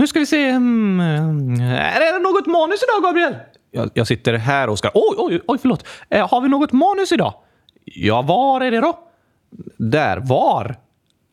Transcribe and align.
Nu 0.00 0.06
ska 0.06 0.18
vi 0.18 0.26
se. 0.26 0.48
Mm, 0.48 1.00
är 1.60 2.12
det 2.12 2.18
något 2.18 2.46
manus 2.46 2.80
idag, 2.82 3.02
Gabriel? 3.02 3.36
Jag, 3.70 3.90
jag 3.94 4.06
sitter 4.06 4.34
här, 4.34 4.68
Oskar. 4.68 4.90
Oj, 4.94 5.14
oj, 5.18 5.40
oj, 5.46 5.58
förlåt. 5.62 5.86
Eh, 6.10 6.28
har 6.28 6.40
vi 6.40 6.48
något 6.48 6.72
manus 6.72 7.12
idag? 7.12 7.34
Ja, 7.84 8.22
var 8.22 8.60
är 8.60 8.70
det 8.70 8.80
då? 8.80 8.98
Där. 9.76 10.16
Var? 10.16 10.76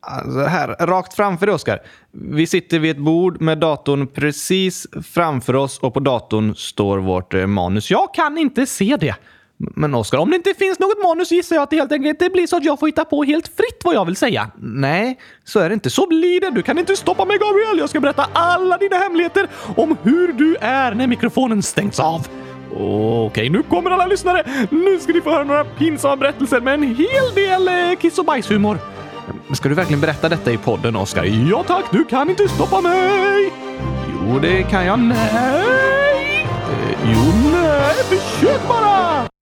Alltså 0.00 0.40
här, 0.40 0.86
rakt 0.86 1.14
framför 1.14 1.46
dig, 1.46 1.54
Oskar. 1.54 1.80
Vi 2.10 2.46
sitter 2.46 2.78
vid 2.78 2.90
ett 2.90 3.02
bord 3.02 3.40
med 3.40 3.58
datorn 3.58 4.06
precis 4.06 4.86
framför 5.04 5.56
oss 5.56 5.78
och 5.78 5.94
på 5.94 6.00
datorn 6.00 6.54
står 6.54 6.98
vårt 6.98 7.34
eh, 7.34 7.46
manus. 7.46 7.90
Jag 7.90 8.14
kan 8.14 8.38
inte 8.38 8.66
se 8.66 8.96
det. 9.00 9.14
Men 9.58 9.94
Oskar, 9.94 10.18
om 10.18 10.30
det 10.30 10.36
inte 10.36 10.54
finns 10.54 10.78
något 10.78 11.02
manus 11.02 11.30
gissar 11.30 11.56
jag 11.56 11.62
att 11.62 11.70
det 11.70 11.76
helt 11.76 11.92
enkelt 11.92 12.18
det 12.18 12.30
blir 12.30 12.46
så 12.46 12.56
att 12.56 12.64
jag 12.64 12.80
får 12.80 12.86
hitta 12.86 13.04
på 13.04 13.24
helt 13.24 13.48
fritt 13.48 13.80
vad 13.84 13.94
jag 13.94 14.04
vill 14.04 14.16
säga. 14.16 14.50
Nej, 14.56 15.18
så 15.44 15.60
är 15.60 15.68
det 15.68 15.74
inte. 15.74 15.90
Så 15.90 16.06
blir 16.06 16.40
det. 16.40 16.50
Du 16.50 16.62
kan 16.62 16.78
inte 16.78 16.96
stoppa 16.96 17.24
mig, 17.24 17.38
Gabriel. 17.38 17.78
Jag 17.78 17.88
ska 17.90 18.00
berätta 18.00 18.26
alla 18.32 18.78
dina 18.78 18.96
hemligheter 18.96 19.48
om 19.76 19.96
hur 20.02 20.32
du 20.32 20.56
är 20.60 20.94
när 20.94 21.06
mikrofonen 21.06 21.62
stängs 21.62 22.00
av. 22.00 22.28
Okej, 23.26 23.50
nu 23.50 23.62
kommer 23.62 23.90
alla 23.90 24.06
lyssnare. 24.06 24.66
Nu 24.70 24.98
ska 24.98 25.12
ni 25.12 25.20
få 25.20 25.30
höra 25.30 25.44
några 25.44 25.64
pinsamma 25.64 26.16
berättelser 26.16 26.60
med 26.60 26.74
en 26.74 26.82
hel 26.82 27.34
del 27.34 27.68
eh, 27.68 27.98
kiss 27.98 28.18
och 28.18 28.24
bajshumor. 28.24 28.78
Ska 29.54 29.68
du 29.68 29.74
verkligen 29.74 30.00
berätta 30.00 30.28
detta 30.28 30.52
i 30.52 30.56
podden, 30.56 30.96
Oskar? 30.96 31.24
Ja 31.50 31.64
tack, 31.66 31.84
du 31.90 32.04
kan 32.04 32.30
inte 32.30 32.48
stoppa 32.48 32.80
mig! 32.80 33.52
Jo, 34.12 34.38
det 34.38 34.62
kan 34.62 34.86
jag. 34.86 34.98
Nej! 34.98 36.42
Eh, 36.42 36.98
jo, 37.04 37.50
nej, 37.52 37.94
försök 37.94 38.68
bara! 38.68 39.37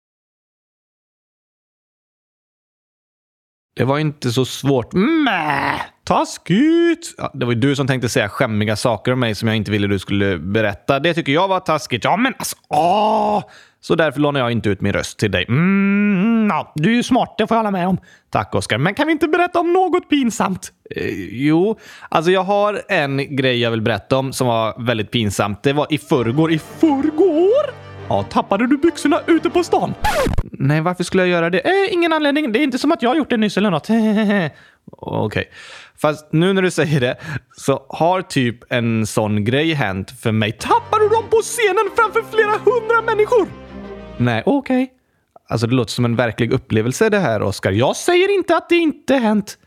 Det 3.76 3.84
var 3.84 3.98
inte 3.98 4.30
så 4.30 4.44
svårt. 4.44 4.92
Mäh! 4.92 5.80
Taskigt! 6.04 7.14
Ja, 7.18 7.30
det 7.34 7.46
var 7.46 7.52
ju 7.52 7.60
du 7.60 7.76
som 7.76 7.86
tänkte 7.86 8.08
säga 8.08 8.28
skämmiga 8.28 8.76
saker 8.76 9.12
om 9.12 9.20
mig 9.20 9.34
som 9.34 9.48
jag 9.48 9.56
inte 9.56 9.70
ville 9.70 9.86
du 9.86 9.98
skulle 9.98 10.38
berätta. 10.38 11.00
Det 11.00 11.14
tycker 11.14 11.32
jag 11.32 11.48
var 11.48 11.60
taskigt. 11.60 12.04
Ja, 12.04 12.16
men 12.16 12.34
alltså... 12.38 12.56
Åh! 12.68 13.42
Så 13.80 13.94
därför 13.94 14.20
lånar 14.20 14.40
jag 14.40 14.52
inte 14.52 14.68
ut 14.68 14.80
min 14.80 14.92
röst 14.92 15.18
till 15.18 15.30
dig. 15.30 15.44
Mm, 15.48 16.48
ja, 16.50 16.72
du 16.74 16.90
är 16.90 16.94
ju 16.94 17.02
smart, 17.02 17.34
det 17.38 17.46
får 17.46 17.54
jag 17.54 17.58
hålla 17.58 17.70
med 17.70 17.88
om. 17.88 17.98
Tack, 18.30 18.54
Oskar. 18.54 18.78
Men 18.78 18.94
kan 18.94 19.06
vi 19.06 19.12
inte 19.12 19.28
berätta 19.28 19.60
om 19.60 19.72
något 19.72 20.10
pinsamt? 20.10 20.72
Eh, 20.96 21.10
jo, 21.30 21.78
alltså 22.08 22.30
jag 22.30 22.42
har 22.42 22.82
en 22.88 23.36
grej 23.36 23.60
jag 23.60 23.70
vill 23.70 23.82
berätta 23.82 24.16
om 24.16 24.32
som 24.32 24.46
var 24.46 24.86
väldigt 24.86 25.10
pinsamt. 25.10 25.62
Det 25.62 25.72
var 25.72 25.86
i 25.90 25.98
förrgår. 25.98 26.52
I 26.52 26.58
förrgår? 26.58 27.85
Ja, 28.08 28.22
tappade 28.22 28.66
du 28.66 28.76
byxorna 28.76 29.20
ute 29.26 29.50
på 29.50 29.64
stan? 29.64 29.94
Nej, 30.42 30.80
varför 30.80 31.04
skulle 31.04 31.22
jag 31.22 31.30
göra 31.30 31.50
det? 31.50 31.58
Eh, 31.58 31.92
ingen 31.92 32.12
anledning. 32.12 32.52
Det 32.52 32.58
är 32.58 32.62
inte 32.62 32.78
som 32.78 32.92
att 32.92 33.02
jag 33.02 33.10
har 33.10 33.16
gjort 33.16 33.30
det 33.30 33.36
nyss 33.36 33.56
eller 33.56 33.70
något. 33.70 33.88
Okej. 34.90 35.26
Okay. 35.26 35.44
Fast 36.00 36.32
nu 36.32 36.52
när 36.52 36.62
du 36.62 36.70
säger 36.70 37.00
det 37.00 37.16
så 37.56 37.86
har 37.88 38.22
typ 38.22 38.72
en 38.72 39.06
sån 39.06 39.44
grej 39.44 39.72
hänt 39.72 40.10
för 40.10 40.32
mig. 40.32 40.52
Tappade 40.52 41.04
du 41.04 41.08
dem 41.08 41.24
på 41.30 41.36
scenen 41.36 41.90
framför 41.96 42.22
flera 42.32 42.50
hundra 42.50 43.02
människor? 43.14 43.48
Nej, 44.16 44.42
okej. 44.46 44.82
Okay. 44.82 44.94
Alltså, 45.48 45.66
det 45.66 45.74
låter 45.74 45.92
som 45.92 46.04
en 46.04 46.16
verklig 46.16 46.52
upplevelse 46.52 47.08
det 47.08 47.18
här, 47.18 47.42
Oskar. 47.42 47.72
Jag 47.72 47.96
säger 47.96 48.34
inte 48.34 48.56
att 48.56 48.68
det 48.68 48.76
inte 48.76 49.14
hänt. 49.14 49.58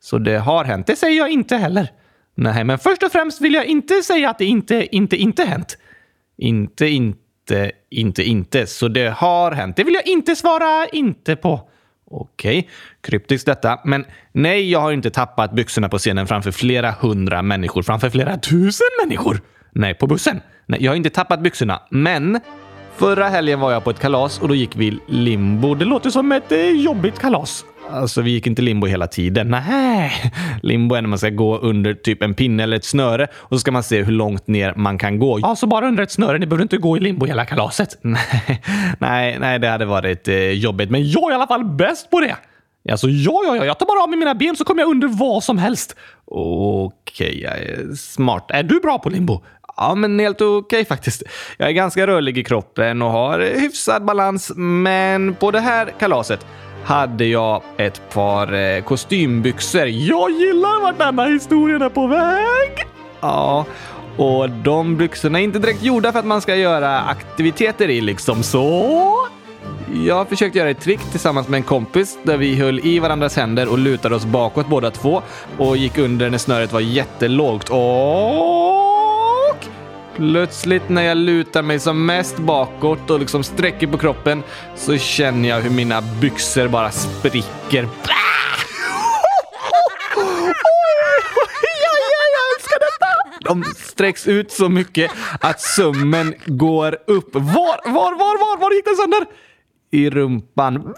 Så 0.00 0.18
det 0.18 0.38
har 0.38 0.64
hänt. 0.64 0.86
Det 0.86 0.96
säger 0.96 1.18
jag 1.18 1.30
inte 1.30 1.56
heller. 1.56 1.88
Nej, 2.34 2.64
men 2.64 2.78
först 2.78 3.02
och 3.02 3.12
främst 3.12 3.40
vill 3.40 3.54
jag 3.54 3.64
inte 3.64 4.02
säga 4.02 4.30
att 4.30 4.38
det 4.38 4.44
inte, 4.44 4.96
inte, 4.96 5.16
inte 5.16 5.44
hänt. 5.44 5.78
Inte, 6.36 6.86
inte, 6.86 7.18
inte, 7.50 7.72
inte. 7.90 8.22
inte. 8.22 8.66
Så 8.66 8.88
det 8.88 9.08
har 9.08 9.52
hänt. 9.52 9.76
Det 9.76 9.84
vill 9.84 9.94
jag 9.94 10.06
inte 10.06 10.36
svara 10.36 10.86
inte 10.92 11.36
på. 11.36 11.68
Okej, 12.10 12.58
okay. 12.58 12.70
kryptiskt 13.00 13.46
detta. 13.46 13.80
Men 13.84 14.04
nej, 14.32 14.70
jag 14.70 14.80
har 14.80 14.92
inte 14.92 15.10
tappat 15.10 15.52
byxorna 15.52 15.88
på 15.88 15.98
scenen 15.98 16.26
framför 16.26 16.50
flera 16.50 16.90
hundra 16.90 17.42
människor. 17.42 17.82
Framför 17.82 18.10
flera 18.10 18.36
tusen 18.36 18.86
människor. 19.04 19.40
Nej, 19.72 19.94
på 19.94 20.06
bussen. 20.06 20.40
Nej, 20.66 20.84
jag 20.84 20.90
har 20.90 20.96
inte 20.96 21.10
tappat 21.10 21.40
byxorna. 21.40 21.82
Men 21.90 22.40
Förra 22.96 23.28
helgen 23.28 23.60
var 23.60 23.72
jag 23.72 23.84
på 23.84 23.90
ett 23.90 23.98
kalas 23.98 24.40
och 24.40 24.48
då 24.48 24.54
gick 24.54 24.76
vi 24.76 24.98
limbo. 25.06 25.74
Det 25.74 25.84
låter 25.84 26.10
som 26.10 26.32
ett 26.32 26.52
eh, 26.52 26.70
jobbigt 26.70 27.18
kalas. 27.18 27.64
Alltså, 27.90 28.22
vi 28.22 28.30
gick 28.30 28.46
inte 28.46 28.62
limbo 28.62 28.86
hela 28.86 29.06
tiden. 29.06 29.48
Nej, 29.48 30.32
limbo 30.62 30.94
är 30.94 31.02
när 31.02 31.08
man 31.08 31.18
ska 31.18 31.28
gå 31.28 31.58
under 31.58 31.94
typ 31.94 32.22
en 32.22 32.34
pinne 32.34 32.62
eller 32.62 32.76
ett 32.76 32.84
snöre 32.84 33.26
och 33.34 33.50
så 33.50 33.58
ska 33.58 33.72
man 33.72 33.82
se 33.82 34.02
hur 34.02 34.12
långt 34.12 34.46
ner 34.46 34.74
man 34.76 34.98
kan 34.98 35.18
gå. 35.18 35.38
Ja, 35.42 35.56
så 35.56 35.66
bara 35.66 35.88
under 35.88 36.02
ett 36.02 36.10
snöre. 36.10 36.38
Ni 36.38 36.46
behöver 36.46 36.62
inte 36.62 36.76
gå 36.76 36.96
i 36.96 37.00
limbo 37.00 37.26
hela 37.26 37.44
kalaset. 37.44 37.98
Nej, 38.02 38.60
nej, 38.98 39.38
nej 39.38 39.58
det 39.58 39.68
hade 39.68 39.84
varit 39.84 40.28
eh, 40.28 40.50
jobbigt. 40.50 40.90
Men 40.90 41.10
jag 41.10 41.22
är 41.22 41.30
i 41.30 41.34
alla 41.34 41.46
fall 41.46 41.64
bäst 41.64 42.10
på 42.10 42.20
det. 42.20 42.36
Alltså, 42.90 43.08
ja, 43.08 43.42
ja, 43.46 43.56
ja, 43.56 43.64
jag 43.64 43.78
tar 43.78 43.86
bara 43.86 44.02
av 44.02 44.08
mig 44.08 44.18
mina 44.18 44.34
ben 44.34 44.56
så 44.56 44.64
kommer 44.64 44.82
jag 44.82 44.90
under 44.90 45.08
vad 45.08 45.44
som 45.44 45.58
helst. 45.58 45.96
Okej, 46.24 47.46
okay, 47.48 47.96
smart. 47.96 48.50
Är 48.50 48.62
du 48.62 48.80
bra 48.80 48.98
på 48.98 49.10
limbo? 49.10 49.42
Ja, 49.76 49.94
men 49.94 50.18
helt 50.18 50.40
okej 50.40 50.58
okay, 50.58 50.84
faktiskt. 50.84 51.22
Jag 51.56 51.68
är 51.68 51.72
ganska 51.72 52.06
rörlig 52.06 52.38
i 52.38 52.44
kroppen 52.44 53.02
och 53.02 53.10
har 53.10 53.40
hyfsad 53.40 54.04
balans, 54.04 54.52
men 54.56 55.34
på 55.34 55.50
det 55.50 55.60
här 55.60 55.92
kalaset 55.98 56.46
hade 56.84 57.24
jag 57.24 57.62
ett 57.76 58.10
par 58.12 58.54
eh, 58.54 58.82
kostymbyxor. 58.82 59.86
Jag 59.86 60.30
gillar 60.30 60.82
vart 60.82 60.98
denna 60.98 61.24
historien 61.24 61.82
är 61.82 61.88
på 61.88 62.06
väg! 62.06 62.86
Ja, 63.20 63.64
och 64.16 64.50
de 64.50 64.96
byxorna 64.96 65.40
är 65.40 65.44
inte 65.44 65.58
direkt 65.58 65.82
gjorda 65.82 66.12
för 66.12 66.18
att 66.18 66.24
man 66.24 66.40
ska 66.40 66.56
göra 66.56 67.00
aktiviteter 67.00 67.90
i 67.90 68.00
liksom 68.00 68.42
så. 68.42 69.28
Jag 70.06 70.28
försökte 70.28 70.58
göra 70.58 70.70
ett 70.70 70.80
trick 70.80 71.00
tillsammans 71.10 71.48
med 71.48 71.58
en 71.58 71.62
kompis 71.62 72.18
där 72.22 72.36
vi 72.36 72.54
höll 72.54 72.86
i 72.86 72.98
varandras 72.98 73.36
händer 73.36 73.68
och 73.68 73.78
lutade 73.78 74.14
oss 74.14 74.24
bakåt 74.26 74.66
båda 74.66 74.90
två 74.90 75.22
och 75.58 75.76
gick 75.76 75.98
under 75.98 76.30
när 76.30 76.38
snöret 76.38 76.72
var 76.72 76.80
jättelågt. 76.80 77.70
Åh! 77.70 78.83
Plötsligt 80.16 80.88
när 80.88 81.02
jag 81.02 81.16
lutar 81.16 81.62
mig 81.62 81.80
som 81.80 82.06
mest 82.06 82.38
bakåt 82.38 83.10
och 83.10 83.20
liksom 83.20 83.44
sträcker 83.44 83.86
på 83.86 83.98
kroppen 83.98 84.42
så 84.76 84.98
känner 84.98 85.48
jag 85.48 85.60
hur 85.60 85.70
mina 85.70 86.02
byxor 86.20 86.68
bara 86.68 86.90
spricker. 86.90 87.88
De 93.40 93.64
sträcks 93.64 94.26
ut 94.26 94.52
så 94.52 94.68
mycket 94.68 95.10
att 95.40 95.60
sömmen 95.60 96.34
går 96.46 96.98
upp. 97.06 97.34
Var, 97.34 97.92
var, 97.92 98.18
var, 98.18 98.38
var, 98.38 98.58
var 98.60 98.70
gick 98.70 98.84
den 98.84 98.96
sönder? 98.96 99.26
I 99.90 100.10
rumpan 100.10 100.94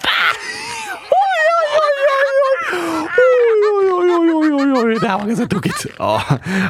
oj, 4.73 4.99
det 5.01 5.09
här 5.09 5.19
var 5.19 5.27
ganska 5.27 5.47
tokigt. 5.47 5.87
Ja, 5.99 6.23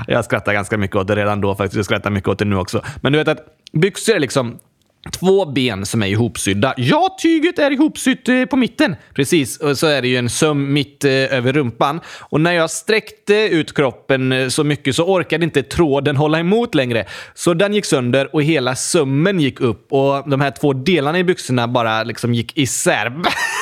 jag 0.07 0.25
skrattar 0.25 0.53
ganska 0.53 0.79
mycket 0.79 0.97
åt 0.97 1.09
det 1.09 1.17
redan 1.17 1.41
då 1.41 1.55
faktiskt. 1.55 1.77
Jag 1.77 1.85
skrattar 1.85 2.11
mycket 2.11 2.29
åt 2.29 2.39
det 2.39 2.45
nu 2.45 2.57
också. 2.57 2.83
Men 3.01 3.13
du 3.13 3.19
vet 3.19 3.29
att 3.29 3.41
byxor 3.73 4.15
är 4.15 4.21
liksom 4.21 4.59
Två 5.11 5.47
ben 5.47 5.87
som 5.87 6.03
är 6.03 6.07
ihopsydda. 6.07 6.75
Ja, 6.77 7.17
tyget 7.23 7.59
är 7.59 7.71
ihopsytt 7.71 8.29
eh, 8.29 8.45
på 8.45 8.57
mitten. 8.57 8.97
Precis, 9.15 9.61
och 9.61 9.79
så 9.79 9.87
är 9.87 10.03
det 10.03 10.09
ju 10.09 10.17
en 10.17 10.31
söm 10.31 10.73
mitt 10.73 11.05
eh, 11.05 11.13
över 11.13 11.53
rumpan. 11.53 12.01
Och 12.21 12.41
när 12.41 12.53
jag 12.53 12.71
sträckte 12.71 13.35
ut 13.35 13.75
kroppen 13.75 14.33
eh, 14.33 14.49
så 14.49 14.65
mycket 14.65 14.97
så 14.97 15.05
orkade 15.05 15.45
inte 15.45 15.63
tråden 15.63 16.17
hålla 16.17 16.41
emot 16.41 16.75
längre. 16.75 17.05
Så 17.35 17.55
den 17.55 17.75
gick 17.75 17.85
sönder 17.85 18.35
och 18.35 18.43
hela 18.43 18.77
sömmen 18.77 19.41
gick 19.41 19.61
upp 19.61 19.93
och 19.93 20.31
de 20.31 20.41
här 20.41 20.51
två 20.51 20.73
delarna 20.73 21.19
i 21.19 21.25
byxorna 21.25 21.69
bara 21.69 22.03
liksom 22.03 22.35
gick 22.35 22.59
isär. 22.59 23.13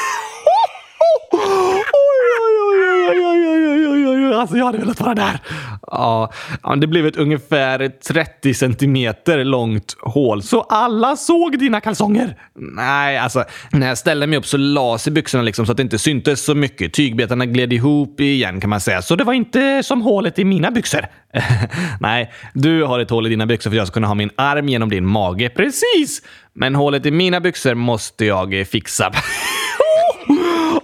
alltså 4.44 4.56
jag 4.58 4.64
hade 4.64 4.78
velat 4.78 5.00
vara 5.00 5.14
där. 5.14 5.40
Ja, 5.86 6.32
det 6.76 6.86
blev 6.86 7.06
ett 7.06 7.16
ungefär 7.16 7.88
30 7.88 8.54
centimeter 8.54 9.44
långt 9.44 9.96
hål. 10.00 10.42
Så 10.42 10.60
alla 10.60 11.16
såg 11.16 11.58
dina 11.58 11.80
kalsonger? 11.80 12.36
Nej, 12.54 13.18
alltså 13.18 13.44
när 13.72 13.88
jag 13.88 13.98
ställde 13.98 14.26
mig 14.26 14.38
upp 14.38 14.46
så 14.46 14.56
la 14.56 14.98
sig 14.98 15.12
byxorna 15.12 15.42
liksom 15.42 15.66
så 15.66 15.72
att 15.72 15.76
det 15.76 15.82
inte 15.82 15.98
syntes 15.98 16.44
så 16.44 16.54
mycket. 16.54 16.92
Tygbetarna 16.92 17.46
gled 17.46 17.72
ihop 17.72 18.20
igen 18.20 18.60
kan 18.60 18.70
man 18.70 18.80
säga. 18.80 19.02
Så 19.02 19.16
det 19.16 19.24
var 19.24 19.32
inte 19.32 19.82
som 19.82 20.02
hålet 20.02 20.38
i 20.38 20.44
mina 20.44 20.70
byxor. 20.70 21.06
Nej, 22.00 22.32
du 22.54 22.84
har 22.84 23.00
ett 23.00 23.10
hål 23.10 23.26
i 23.26 23.30
dina 23.30 23.46
byxor 23.46 23.70
för 23.70 23.76
att 23.76 23.78
jag 23.78 23.86
ska 23.86 23.94
kunna 23.94 24.06
ha 24.06 24.14
min 24.14 24.30
arm 24.36 24.68
genom 24.68 24.88
din 24.88 25.06
mage. 25.06 25.48
Precis! 25.48 26.22
Men 26.52 26.74
hålet 26.74 27.06
i 27.06 27.10
mina 27.10 27.40
byxor 27.40 27.74
måste 27.74 28.24
jag 28.24 28.66
fixa. 28.70 29.12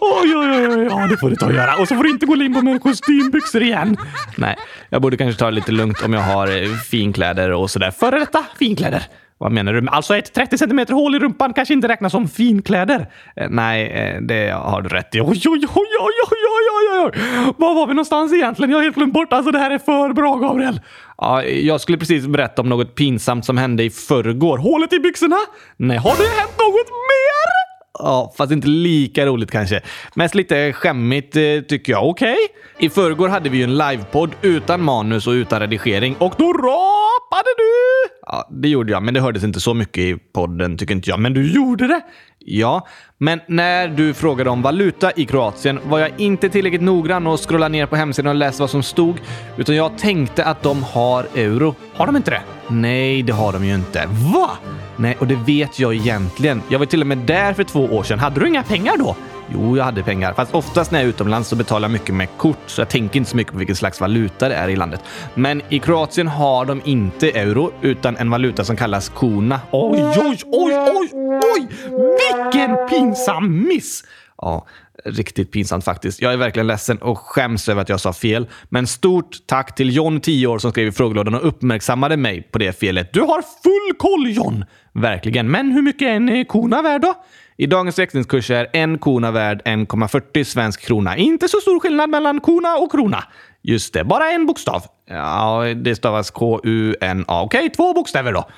Oj, 0.01 0.37
oj, 0.37 0.69
oj, 0.69 0.87
ja, 0.91 1.07
det 1.11 1.17
får 1.17 1.31
du 1.31 1.37
ta 1.37 1.47
och 1.47 1.53
göra. 1.53 1.77
Och 1.77 1.89
så 1.89 1.97
får 1.97 2.03
du 2.05 2.11
inte 2.11 2.27
gå 2.27 2.35
limbo 2.35 2.63
med 2.63 2.83
kostymbyxor 2.83 3.63
igen. 3.63 3.97
Nej, 4.37 4.57
jag 4.89 5.03
borde 5.03 5.17
kanske 5.17 5.39
ta 5.39 5.45
det 5.45 5.51
lite 5.53 5.73
lugnt 5.73 6.03
om 6.05 6.13
jag 6.13 6.21
har 6.21 6.63
eh, 6.63 6.69
finkläder 6.91 7.53
och 7.53 7.71
sådär. 7.71 7.91
Före 7.91 8.19
detta 8.19 8.45
finkläder. 8.59 9.03
Vad 9.39 9.53
menar 9.53 9.73
du? 9.73 9.89
Alltså 9.89 10.17
ett 10.17 10.35
30 10.35 10.59
centimeter 10.59 10.95
hål 10.95 11.15
i 11.15 11.19
rumpan 11.19 11.53
kanske 11.53 11.75
inte 11.75 11.89
räknas 11.89 12.13
som 12.13 12.29
finkläder? 12.29 13.07
Eh, 13.37 13.49
nej, 13.51 13.87
eh, 13.87 14.21
det 14.21 14.51
har 14.51 14.83
du 14.83 14.89
rätt 14.89 15.15
i. 15.15 15.21
Oj, 15.21 15.27
oj, 15.29 15.43
oj, 15.47 15.67
oj, 15.75 15.89
oj, 16.01 16.13
oj, 16.31 17.01
oj, 17.01 17.11
oj. 17.15 17.53
Var 17.59 17.75
var 17.75 17.87
vi 17.87 17.95
någonstans 17.95 18.33
egentligen? 18.33 18.71
Jag 18.71 18.79
har 18.79 18.83
helt 18.83 18.97
glömt 18.97 19.13
bort. 19.13 19.33
Alltså 19.33 19.53
det 19.53 19.59
här 19.59 19.71
är 19.71 19.79
för 19.79 20.13
bra, 20.13 20.37
Gabriel. 20.37 20.81
Ja, 21.19 21.43
jag 21.45 21.81
skulle 21.81 21.99
precis 21.99 22.27
berätta 22.27 22.63
om 22.63 22.69
något 22.69 22.95
pinsamt 22.95 23.45
som 23.45 23.59
hände 23.59 23.83
i 23.83 23.91
förrgår. 23.91 24.59
Hålet 24.59 24.93
i 24.93 24.99
byxorna? 24.99 25.37
Nej, 25.77 25.97
har 25.97 26.17
det 26.17 26.41
hänt 26.41 26.59
något 26.59 26.89
mer? 26.89 27.70
Ja, 28.03 28.33
fast 28.37 28.53
inte 28.53 28.69
lika 28.69 29.27
roligt 29.27 29.51
kanske. 29.51 29.81
Mest 30.15 30.35
lite 30.35 30.73
skämmigt 30.73 31.37
eh, 31.37 31.61
tycker 31.69 31.93
jag. 31.93 32.09
Okej? 32.09 32.33
Okay? 32.33 32.87
I 32.87 32.91
förrgår 32.91 33.29
hade 33.29 33.49
vi 33.49 33.59
ju 33.59 33.65
en 33.65 33.79
livepodd 33.79 34.31
utan 34.43 34.83
manus 34.83 35.27
och 35.27 35.33
utan 35.33 35.61
redigering 35.61 36.17
och 36.19 36.35
då 36.39 36.53
rapade 36.53 37.51
du! 37.57 38.11
Ja, 38.27 38.49
det 38.51 38.69
gjorde 38.69 38.93
jag, 38.93 39.03
men 39.03 39.15
det 39.15 39.21
hördes 39.21 39.45
inte 39.45 39.61
så 39.61 39.75
mycket 39.75 39.99
i 39.99 40.17
podden 40.33 40.79
tycker 40.79 40.95
inte 40.95 41.11
jag. 41.11 41.21
Men 41.21 41.35
du 41.35 41.53
gjorde 41.53 41.87
det! 41.87 42.01
Ja, 42.45 42.87
men 43.19 43.41
när 43.47 43.89
du 43.89 44.15
frågade 44.15 44.51
om 44.51 44.63
valuta 44.63 45.13
i 45.13 45.27
Kroatien 45.27 45.81
var 45.85 45.99
jag 45.99 46.11
inte 46.21 46.49
tillräckligt 46.49 46.83
noggrann 46.83 47.27
och 47.27 47.49
scrollade 47.49 47.73
ner 47.73 47.87
på 47.87 47.97
hemsidan 47.97 48.29
och 48.29 48.35
läste 48.35 48.63
vad 48.63 48.71
som 48.71 48.83
stod, 48.83 49.21
utan 49.57 49.77
jag 49.77 49.99
tänkte 49.99 50.45
att 50.45 50.63
de 50.63 50.83
har 50.83 51.27
euro. 51.35 51.75
Har 51.95 52.07
de 52.07 52.17
inte 52.17 52.31
det? 52.31 52.43
Nej, 52.69 53.23
det 53.23 53.33
har 53.33 53.53
de 53.53 53.65
ju 53.65 53.75
inte. 53.75 54.09
Va? 54.35 54.51
Nej, 54.97 55.17
och 55.21 55.27
det 55.27 55.35
vet 55.35 55.79
jag 55.79 55.95
egentligen. 55.95 56.63
Jag 56.69 56.79
var 56.79 56.87
till 56.87 57.01
och 57.01 57.07
med 57.07 57.19
där 57.19 57.53
för 57.53 57.65
två 57.65 57.85
år 57.85 58.03
sedan. 58.03 58.19
Hade 58.19 58.41
du 58.41 58.49
inga 58.49 58.63
pengar 58.63 58.97
då? 58.99 59.17
Jo, 59.53 59.77
jag 59.77 59.85
hade 59.85 60.03
pengar. 60.03 60.33
Fast 60.33 60.55
oftast 60.55 60.91
när 60.91 60.99
jag 60.99 61.05
är 61.05 61.09
utomlands 61.09 61.49
så 61.49 61.57
betalar 61.57 61.89
jag 61.89 61.93
mycket 61.93 62.15
med 62.15 62.29
kort, 62.37 62.59
så 62.67 62.81
jag 62.81 62.89
tänker 62.89 63.17
inte 63.17 63.31
så 63.31 63.37
mycket 63.37 63.53
på 63.53 63.59
vilken 63.59 63.77
slags 63.77 64.01
valuta 64.01 64.49
det 64.49 64.55
är 64.55 64.69
i 64.69 64.77
landet. 64.77 65.01
Men 65.35 65.63
i 65.69 65.79
Kroatien 65.79 66.29
har 66.29 66.65
de 66.65 66.81
inte 66.85 67.31
euro, 67.31 67.73
utan 67.83 68.17
en 68.17 68.31
valuta 68.31 68.65
som 68.65 68.77
kallas 68.77 69.09
kuna. 69.09 69.61
Oj, 69.71 70.01
oj, 70.01 70.39
oj, 70.53 70.75
oj, 70.75 71.09
oj! 71.57 71.69
Vilken 71.91 72.77
pinsam 72.89 73.69
miss! 73.69 74.05
Ja, 74.43 74.67
riktigt 75.05 75.53
pinsamt 75.53 75.85
faktiskt. 75.85 76.23
Jag 76.23 76.33
är 76.33 76.37
verkligen 76.37 76.67
ledsen 76.67 76.99
och 76.99 77.19
skäms 77.19 77.69
över 77.69 77.83
att 77.83 77.89
jag 77.89 78.01
sa 78.01 78.13
fel. 78.13 78.47
Men 78.69 78.87
stort 78.87 79.37
tack 79.47 79.75
till 79.75 79.97
John, 79.97 80.21
10 80.21 80.47
år, 80.47 80.59
som 80.59 80.71
skrev 80.71 80.89
i 80.89 80.93
frågelådan 80.93 81.35
och 81.35 81.47
uppmärksammade 81.47 82.17
mig 82.17 82.43
på 82.43 82.59
det 82.59 82.81
felet. 82.81 83.13
Du 83.13 83.21
har 83.21 83.43
full 83.63 83.99
koll 83.99 84.31
John! 84.31 84.65
Verkligen. 84.93 85.51
Men 85.51 85.73
hur 85.73 85.83
mycket 85.83 86.09
är 86.09 86.13
en 86.13 86.45
kona 86.45 86.83
värd 86.83 87.01
då? 87.01 87.15
I 87.61 87.67
dagens 87.67 87.99
växlingskurs 87.99 88.51
är 88.51 88.67
en 88.73 88.99
kona 88.99 89.31
värd 89.31 89.63
1,40 89.65 90.45
svensk 90.45 90.81
krona. 90.81 91.17
Inte 91.17 91.49
så 91.49 91.61
stor 91.61 91.81
skillnad 91.81 92.11
mellan 92.11 92.41
kona 92.41 92.77
och 92.77 92.93
krona. 92.93 93.25
Just 93.63 93.95
det, 93.95 94.05
bara 94.05 94.31
en 94.31 94.47
bokstav. 94.47 94.83
Ja, 95.11 95.65
det 95.77 95.97
stavas 95.97 96.31
K-U-N-A. 96.31 97.43
Okej, 97.43 97.71
två 97.71 97.95
bokstäver 97.95 98.33
då. 98.33 98.49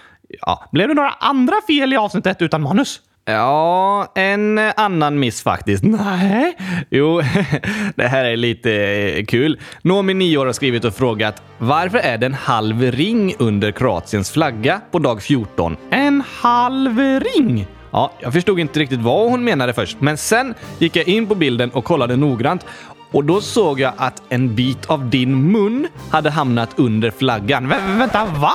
Ja, 0.41 0.69
blev 0.73 0.89
det 0.89 0.95
några 0.95 1.11
andra 1.11 1.55
fel 1.67 1.93
i 1.93 1.97
avsnittet 1.97 2.43
utan 2.43 2.63
manus? 2.63 3.01
Ja, 3.25 4.13
en 4.15 4.59
annan 4.59 5.19
miss 5.19 5.43
faktiskt. 5.43 5.85
Nej. 5.85 6.57
Jo, 6.91 7.21
det 7.95 8.09
här 8.09 8.25
är 8.25 8.37
lite 8.37 9.25
kul. 9.29 9.61
Nomi, 9.83 10.15
9 10.15 10.39
år, 10.39 10.47
har 10.47 10.53
skrivit 10.53 10.85
och 10.85 10.95
frågat 10.95 11.43
varför 11.59 11.99
är 11.99 12.19
det 12.19 12.27
en 12.27 12.35
halv 12.35 12.83
ring 12.83 13.35
under 13.39 13.71
Kroatiens 13.71 14.31
flagga 14.31 14.81
på 14.91 14.99
dag 14.99 15.23
14? 15.23 15.77
En 15.91 16.23
halv 16.41 17.21
ring? 17.21 17.67
Ja, 17.93 18.13
jag 18.21 18.33
förstod 18.33 18.59
inte 18.61 18.81
riktigt 18.81 19.01
vad 19.01 19.31
hon 19.31 19.45
menade 19.45 19.73
först, 19.73 20.01
men 20.01 20.17
sen 20.17 20.55
gick 20.79 20.97
jag 20.97 21.09
in 21.09 21.27
på 21.27 21.35
bilden 21.35 21.71
och 21.71 21.85
kollade 21.85 22.17
noggrant 22.17 22.67
och 23.13 23.25
då 23.25 23.41
såg 23.41 23.81
jag 23.81 23.93
att 23.97 24.23
en 24.29 24.55
bit 24.55 24.87
av 24.87 25.11
din 25.11 25.53
mun 25.53 25.89
hade 26.11 26.31
hamnat 26.31 26.71
under 26.77 27.11
flaggan. 27.11 27.69
Vä 27.69 27.77
vänta, 27.99 28.25
va? 28.25 28.53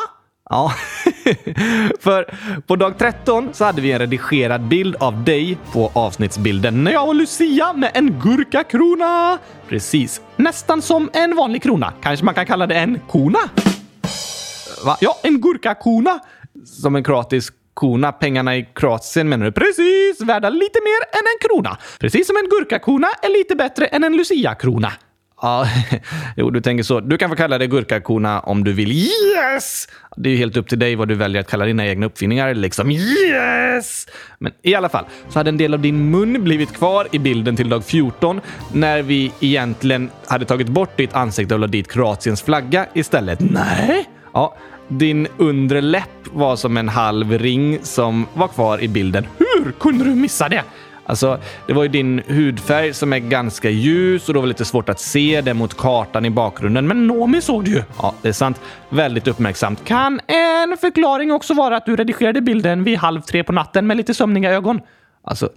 Ja, 0.50 0.72
för 2.00 2.34
på 2.68 2.76
dag 2.76 2.98
13 2.98 3.50
så 3.54 3.66
hade 3.66 3.82
vi 3.82 3.92
en 3.92 4.00
redigerad 4.00 4.62
bild 4.62 4.96
av 4.96 5.24
dig 5.24 5.58
på 5.74 5.92
avsnittsbilden 5.94 6.84
när 6.84 6.92
jag 6.92 7.08
och 7.08 7.16
Lucia 7.16 7.74
med 7.74 7.92
en 7.94 8.20
gurkakrona. 8.20 9.38
Precis, 9.68 10.22
nästan 10.36 10.82
som 10.82 11.10
en 11.14 11.36
vanlig 11.36 11.64
krona. 11.64 11.94
Kanske 12.02 12.26
man 12.26 12.34
kan 12.34 12.46
kalla 12.46 12.68
det 12.68 12.76
en 12.76 13.00
kona? 13.08 13.40
Va? 14.86 14.98
Ja, 15.02 15.18
en 15.24 15.42
gurkakona. 15.42 16.20
Som 16.66 16.96
en 16.96 17.04
kroatisk 17.04 17.54
kona. 17.78 18.12
Pengarna 18.12 18.56
i 18.58 18.68
Kroatien 18.76 19.30
menar 19.30 19.46
du? 19.46 19.52
Precis! 19.52 20.22
Värda 20.22 20.50
lite 20.50 20.80
mer 20.84 21.20
än 21.20 21.26
en 21.34 21.40
krona. 21.48 21.78
Precis 22.00 22.28
som 22.28 22.38
en 22.38 22.50
gurkakona 22.50 23.08
är 23.22 23.30
lite 23.30 23.56
bättre 23.56 23.86
än 23.86 24.04
en 24.04 24.18
luciakrona. 24.18 24.92
Ja, 25.42 25.68
jo, 26.36 26.50
du 26.50 26.62
tänker 26.62 26.84
så. 26.84 27.00
Du 27.00 27.18
kan 27.18 27.30
få 27.30 27.36
kalla 27.36 27.58
det 27.58 27.68
gurkakona 27.68 28.40
om 28.40 28.64
du 28.64 28.74
vill. 28.74 28.92
Yes! 28.92 29.88
Det 30.18 30.30
är 30.30 30.32
ju 30.32 30.38
helt 30.38 30.58
upp 30.58 30.68
till 30.68 30.80
dig 30.80 30.96
vad 30.96 31.08
du 31.08 31.16
väljer 31.16 31.42
att 31.42 31.50
kalla 31.50 31.66
dina 31.66 31.88
egna 31.88 32.06
uppfinningar. 32.06 32.54
Liksom 32.54 32.92
yes! 32.92 34.08
Men 34.40 34.52
i 34.62 34.76
alla 34.76 34.90
fall 34.90 35.06
så 35.30 35.40
hade 35.40 35.50
en 35.50 35.58
del 35.58 35.74
av 35.74 35.80
din 35.80 36.12
mun 36.12 36.44
blivit 36.44 36.74
kvar 36.74 37.08
i 37.12 37.20
bilden 37.20 37.56
till 37.56 37.70
dag 37.70 37.86
14 37.86 38.42
när 38.74 39.02
vi 39.02 39.32
egentligen 39.40 40.10
hade 40.28 40.46
tagit 40.46 40.70
bort 40.70 40.98
ditt 40.98 41.14
ansikte 41.14 41.54
och 41.54 41.60
la 41.60 41.68
dit 41.68 41.92
Kroatiens 41.92 42.42
flagga 42.42 42.86
istället. 42.94 43.40
Nej! 43.40 44.17
Ja, 44.38 44.56
din 44.88 45.28
undre 45.38 45.82
läpp 45.82 46.28
var 46.32 46.56
som 46.56 46.78
en 46.78 46.90
halv 46.90 47.32
ring 47.32 47.80
som 47.84 48.28
var 48.34 48.48
kvar 48.48 48.84
i 48.84 48.88
bilden. 48.88 49.28
Hur 49.38 49.72
kunde 49.72 50.04
du 50.06 50.16
missa 50.16 50.50
det? 50.50 50.64
Alltså, 51.06 51.40
det 51.68 51.74
var 51.74 51.84
ju 51.84 51.90
din 51.90 52.22
hudfärg 52.28 52.94
som 52.94 53.14
är 53.14 53.20
ganska 53.20 53.70
ljus 53.70 54.28
och 54.28 54.34
då 54.34 54.40
var 54.40 54.48
det 54.48 54.50
lite 54.50 54.66
svårt 54.66 54.90
att 54.90 55.00
se 55.00 55.42
det 55.42 55.54
mot 55.54 55.78
kartan 55.78 56.26
i 56.26 56.30
bakgrunden. 56.30 56.88
Men 56.88 57.08
Nomi 57.08 57.42
såg 57.42 57.66
du 57.66 57.72
ju. 57.72 57.84
Ja, 58.02 58.16
det 58.22 58.30
är 58.30 58.34
sant. 58.34 58.62
Väldigt 58.90 59.28
uppmärksamt. 59.28 59.86
Kan 59.86 60.20
en 60.28 60.78
förklaring 60.78 61.32
också 61.32 61.54
vara 61.54 61.78
att 61.78 61.86
du 61.86 61.96
redigerade 61.96 62.42
bilden 62.42 62.84
vid 62.84 62.98
halv 62.98 63.22
tre 63.22 63.44
på 63.44 63.52
natten 63.52 63.88
med 63.88 63.98
lite 63.98 64.14
sömniga 64.14 64.52
ögon? 64.52 64.82
Alltså, 65.24 65.50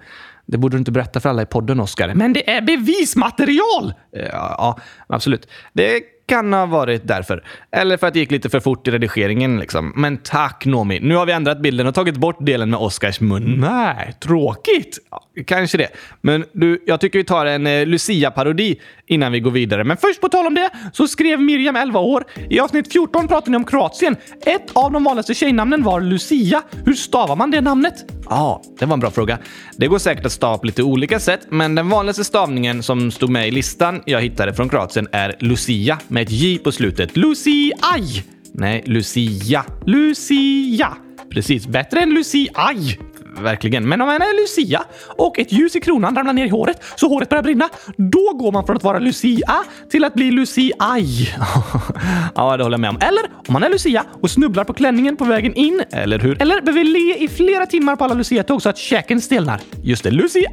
det 0.46 0.58
borde 0.58 0.76
du 0.76 0.78
inte 0.78 0.92
berätta 0.92 1.20
för 1.20 1.28
alla 1.28 1.42
i 1.42 1.46
podden, 1.46 1.80
Oskar. 1.80 2.14
Men 2.14 2.32
det 2.32 2.50
är 2.50 2.62
bevismaterial! 2.62 3.94
Eh, 4.16 4.22
ja, 4.22 4.54
ja 4.58 4.78
absolut. 5.06 5.48
Det 5.72 6.00
kan 6.30 6.52
ha 6.52 6.66
varit 6.66 7.08
därför. 7.08 7.44
Eller 7.72 7.96
för 7.96 8.06
att 8.06 8.14
det 8.14 8.20
gick 8.20 8.30
lite 8.30 8.50
för 8.50 8.60
fort 8.60 8.88
i 8.88 8.90
redigeringen. 8.90 9.58
Liksom. 9.58 9.92
Men 9.96 10.18
tack 10.18 10.64
Nomi, 10.64 11.00
nu 11.02 11.16
har 11.16 11.26
vi 11.26 11.32
ändrat 11.32 11.60
bilden 11.60 11.86
och 11.86 11.94
tagit 11.94 12.16
bort 12.16 12.46
delen 12.46 12.70
med 12.70 12.78
Oscars 12.78 13.20
mun. 13.20 13.56
Nej, 13.60 14.14
tråkigt. 14.20 14.98
Ja, 15.10 15.22
kanske 15.46 15.78
det. 15.78 15.88
Men 16.20 16.44
du, 16.52 16.82
jag 16.86 17.00
tycker 17.00 17.18
vi 17.18 17.24
tar 17.24 17.46
en 17.46 17.66
eh, 17.66 17.86
Lucia-parodi 17.86 18.80
innan 19.06 19.32
vi 19.32 19.40
går 19.40 19.50
vidare. 19.50 19.84
Men 19.84 19.96
först 19.96 20.20
på 20.20 20.28
tal 20.28 20.46
om 20.46 20.54
det 20.54 20.70
så 20.92 21.08
skrev 21.08 21.40
Miriam, 21.40 21.76
11 21.76 22.00
år. 22.00 22.24
I 22.50 22.60
avsnitt 22.60 22.92
14 22.92 23.28
pratade 23.28 23.50
ni 23.50 23.56
om 23.56 23.64
Kroatien. 23.64 24.16
Ett 24.46 24.70
av 24.72 24.92
de 24.92 25.04
vanligaste 25.04 25.34
tjejnamnen 25.34 25.82
var 25.82 26.00
Lucia. 26.00 26.62
Hur 26.84 26.94
stavar 26.94 27.36
man 27.36 27.50
det 27.50 27.60
namnet? 27.60 27.94
Ja, 28.30 28.36
ah, 28.36 28.62
det 28.78 28.86
var 28.86 28.94
en 28.94 29.00
bra 29.00 29.10
fråga. 29.10 29.38
Det 29.76 29.86
går 29.86 29.98
säkert 29.98 30.26
att 30.26 30.32
stava 30.32 30.58
på 30.58 30.66
lite 30.66 30.82
olika 30.82 31.20
sätt, 31.20 31.40
men 31.48 31.74
den 31.74 31.88
vanligaste 31.88 32.24
stavningen 32.24 32.82
som 32.82 33.10
stod 33.10 33.30
med 33.30 33.48
i 33.48 33.50
listan 33.50 34.02
jag 34.06 34.20
hittade 34.20 34.54
från 34.54 34.68
Kroatien 34.68 35.08
är 35.12 35.36
Lucia 35.40 35.98
med 36.08 36.22
ett 36.22 36.30
J 36.30 36.58
på 36.58 36.72
slutet. 36.72 37.16
Luciaj! 37.16 38.24
Nej, 38.52 38.82
Lucia. 38.86 39.64
Lucia! 39.86 40.96
Precis, 41.30 41.66
bättre 41.66 42.00
än 42.00 42.10
Luciaj! 42.10 43.09
Verkligen. 43.38 43.88
Men 43.88 44.00
om 44.00 44.06
man 44.06 44.22
är 44.22 44.40
Lucia 44.40 44.82
och 45.16 45.38
ett 45.38 45.52
ljus 45.52 45.76
i 45.76 45.80
kronan 45.80 46.16
ramlar 46.16 46.32
ner 46.32 46.46
i 46.46 46.48
håret 46.48 46.82
så 46.96 47.08
håret 47.08 47.28
börjar 47.28 47.42
brinna, 47.42 47.68
då 47.96 48.32
går 48.34 48.52
man 48.52 48.66
från 48.66 48.76
att 48.76 48.84
vara 48.84 48.98
Lucia 48.98 49.64
till 49.90 50.04
att 50.04 50.14
bli 50.14 50.30
Luciaj. 50.30 51.34
ja, 52.34 52.56
det 52.56 52.62
håller 52.62 52.74
jag 52.74 52.80
med 52.80 52.90
om. 52.90 52.98
Eller 53.00 53.22
om 53.46 53.52
man 53.52 53.62
är 53.62 53.68
Lucia 53.68 54.04
och 54.22 54.30
snubblar 54.30 54.64
på 54.64 54.72
klänningen 54.72 55.16
på 55.16 55.24
vägen 55.24 55.54
in, 55.54 55.82
eller 55.90 56.18
hur? 56.18 56.42
Eller 56.42 56.60
behöver 56.60 56.84
le 56.84 57.24
i 57.24 57.28
flera 57.28 57.66
timmar 57.66 57.96
på 57.96 58.04
alla 58.04 58.14
Lucia-tåg 58.14 58.62
så 58.62 58.68
att 58.68 58.78
käken 58.78 59.20
stelnar. 59.20 59.60
Just 59.82 60.02
det, 60.02 60.10
Luciaj! 60.10 60.44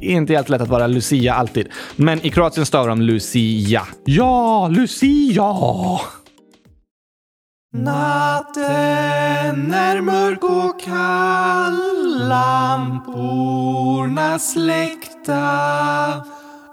Inte 0.00 0.32
helt 0.32 0.48
lätt 0.48 0.62
att 0.62 0.68
vara 0.68 0.86
Lucia 0.86 1.34
alltid. 1.34 1.68
Men 1.96 2.26
i 2.26 2.30
Kroatien 2.30 2.66
stavar 2.66 2.88
de 2.88 3.02
Lucia. 3.02 3.82
Ja, 4.04 4.68
Lucia! 4.68 5.54
Natten 7.72 8.64
är 9.74 10.00
mörk 10.00 10.44
och 10.44 10.80
kall, 10.80 12.28
lamporna 12.28 13.58
släckta. 14.38 15.44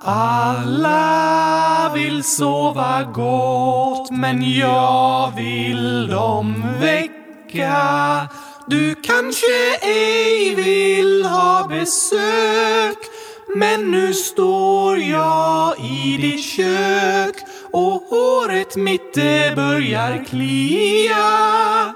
Alla 0.01 1.91
vill 1.93 2.23
sova 2.23 3.03
gott, 3.03 4.11
men 4.11 4.57
jag 4.57 5.31
vill 5.35 6.07
dem 6.07 6.63
väcka. 6.81 8.27
Du 8.67 8.95
kanske 8.95 9.77
ej 9.81 10.55
vill 10.55 11.25
ha 11.25 11.67
besök, 11.69 12.97
men 13.55 13.91
nu 13.91 14.13
står 14.13 14.97
jag 14.97 15.79
i 15.79 16.17
ditt 16.21 16.43
kök 16.43 17.36
och 17.71 18.01
håret 18.09 18.75
mitt 18.75 19.13
det 19.13 19.55
börjar 19.55 20.25
klia. 20.29 21.93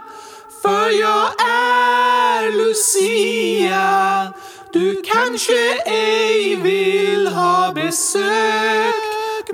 För 0.61 0.99
jag 0.99 1.27
är 1.49 2.51
Lucia. 2.51 4.33
Du 4.73 5.01
kanske 5.01 5.73
ej 5.85 6.55
vill 6.55 7.27
ha 7.27 7.71
besök. 7.73 8.95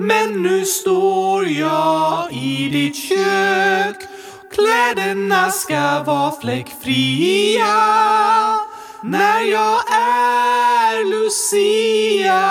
Men 0.00 0.42
nu 0.42 0.64
står 0.64 1.46
jag 1.46 2.32
i 2.32 2.68
ditt 2.68 2.96
kök. 2.96 3.96
Kläderna 4.52 5.50
ska 5.50 6.02
vara 6.02 6.32
fläckfria. 6.40 7.76
När 9.02 9.40
jag 9.40 9.80
är 9.92 11.04
Lucia. 11.04 12.48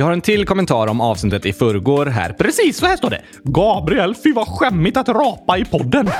Vi 0.00 0.04
har 0.04 0.12
en 0.12 0.20
till 0.20 0.46
kommentar 0.46 0.86
om 0.86 1.00
avsnittet 1.00 1.46
i 1.46 1.52
förrgår 1.52 2.06
här. 2.06 2.32
Precis 2.32 2.76
så 2.76 2.86
här 2.86 2.96
står 2.96 3.10
det. 3.10 3.22
Gabriel, 3.44 4.14
fy 4.24 4.32
vad 4.32 4.48
skämmigt 4.48 4.96
att 4.96 5.08
rapa 5.08 5.58
i 5.58 5.64
podden. 5.64 6.10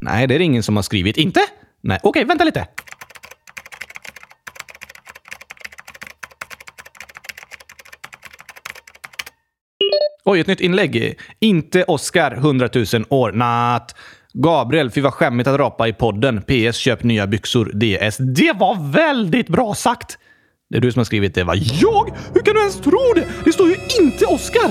Nej, 0.00 0.26
det 0.26 0.34
är 0.34 0.38
det 0.38 0.44
ingen 0.44 0.62
som 0.62 0.76
har 0.76 0.82
skrivit. 0.82 1.16
Inte? 1.16 1.40
Nej, 1.82 1.98
okej, 2.02 2.24
vänta 2.24 2.44
lite. 2.44 2.66
Oj, 10.24 10.40
ett 10.40 10.46
nytt 10.46 10.60
inlägg. 10.60 11.18
Inte 11.40 11.84
Oscar, 11.84 12.32
100 12.32 12.68
000 12.74 13.04
år. 13.08 13.32
Natt. 13.32 13.94
Gabriel, 14.32 14.90
fy 14.90 15.00
vad 15.00 15.14
skämmigt 15.14 15.48
att 15.48 15.58
rapa 15.60 15.88
i 15.88 15.92
podden. 15.92 16.42
PS, 16.42 16.76
köp 16.76 17.02
nya 17.02 17.26
byxor. 17.26 17.64
DS. 17.64 18.16
Det 18.16 18.52
var 18.52 18.92
väldigt 18.92 19.48
bra 19.48 19.74
sagt! 19.74 20.18
Det 20.70 20.76
är 20.76 20.80
du 20.80 20.92
som 20.92 21.00
har 21.00 21.04
skrivit 21.04 21.34
det, 21.34 21.44
va? 21.44 21.54
Jag? 21.54 22.14
Hur 22.34 22.40
kan 22.40 22.54
du 22.54 22.60
ens 22.60 22.80
tro 22.80 23.12
det? 23.14 23.26
Det 23.44 23.52
står 23.52 23.68
ju 23.68 23.76
inte 24.00 24.26
Oscar! 24.26 24.70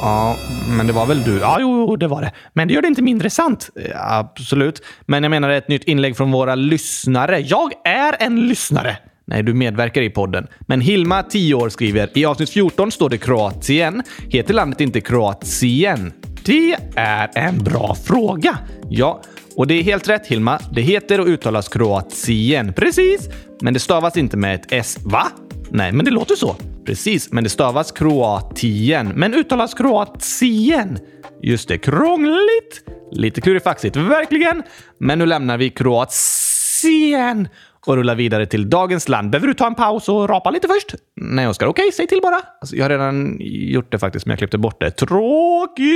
Ja, 0.00 0.36
men 0.76 0.86
det 0.86 0.92
var 0.92 1.06
väl 1.06 1.22
du? 1.22 1.38
Ja, 1.38 1.56
jo, 1.60 1.96
det 1.96 2.08
var 2.08 2.22
det. 2.22 2.32
Men 2.52 2.68
det 2.68 2.74
gör 2.74 2.82
det 2.82 2.88
inte 2.88 3.02
mindre 3.02 3.30
sant. 3.30 3.70
Ja, 3.90 4.18
absolut. 4.18 4.82
Men 5.06 5.22
jag 5.22 5.30
menar 5.30 5.50
ett 5.50 5.68
nytt 5.68 5.84
inlägg 5.84 6.16
från 6.16 6.30
våra 6.30 6.54
lyssnare. 6.54 7.40
Jag 7.40 7.72
är 7.84 8.16
en 8.22 8.48
lyssnare! 8.48 8.96
Nej, 9.24 9.42
du 9.42 9.54
medverkar 9.54 10.02
i 10.02 10.10
podden. 10.10 10.46
Men 10.60 10.80
Hilma, 10.80 11.22
10 11.22 11.54
år, 11.54 11.68
skriver 11.68 12.18
i 12.18 12.24
avsnitt 12.24 12.50
14 12.50 12.90
står 12.90 13.08
det 13.10 13.18
Kroatien. 13.18 14.02
Heter 14.28 14.54
landet 14.54 14.80
inte 14.80 15.00
Kroatien? 15.00 16.12
Det 16.44 16.76
är 16.96 17.30
en 17.34 17.58
bra 17.58 17.94
fråga. 18.04 18.58
Ja, 18.90 19.22
och 19.58 19.66
det 19.66 19.74
är 19.74 19.82
helt 19.82 20.08
rätt 20.08 20.26
Hilma. 20.26 20.58
Det 20.72 20.80
heter 20.80 21.20
och 21.20 21.26
uttalas 21.26 21.68
Kroatien. 21.68 22.72
Precis! 22.72 23.28
Men 23.60 23.74
det 23.74 23.80
stavas 23.80 24.16
inte 24.16 24.36
med 24.36 24.54
ett 24.54 24.72
S. 24.72 24.98
Va? 25.04 25.26
Nej, 25.70 25.92
men 25.92 26.04
det 26.04 26.10
låter 26.10 26.34
så. 26.34 26.56
Precis, 26.84 27.32
men 27.32 27.44
det 27.44 27.50
stavas 27.50 27.92
Kroatien. 27.92 29.12
Men 29.14 29.34
uttalas 29.34 29.74
Kroatien. 29.74 30.98
Just 31.42 31.68
det, 31.68 31.78
krångligt. 31.78 32.84
Lite 33.12 33.40
klurifaxigt, 33.40 33.96
verkligen. 33.96 34.62
Men 34.98 35.18
nu 35.18 35.26
lämnar 35.26 35.58
vi 35.58 35.70
Kroatien 35.70 37.48
och 37.86 37.96
rullar 37.96 38.14
vidare 38.14 38.46
till 38.46 38.70
dagens 38.70 39.08
land. 39.08 39.30
Behöver 39.30 39.46
du 39.46 39.54
ta 39.54 39.66
en 39.66 39.74
paus 39.74 40.08
och 40.08 40.28
rapa 40.28 40.50
lite 40.50 40.68
först? 40.68 40.94
Nej, 41.16 41.48
Oskar. 41.48 41.66
Okej, 41.66 41.82
okay, 41.82 41.92
säg 41.92 42.06
till 42.06 42.20
bara. 42.22 42.40
Alltså, 42.60 42.76
jag 42.76 42.84
har 42.84 42.90
redan 42.90 43.36
gjort 43.40 43.92
det 43.92 43.98
faktiskt, 43.98 44.26
men 44.26 44.30
jag 44.30 44.38
klippte 44.38 44.58
bort 44.58 44.80
det. 44.80 44.90
Tråkigt! 44.90 45.88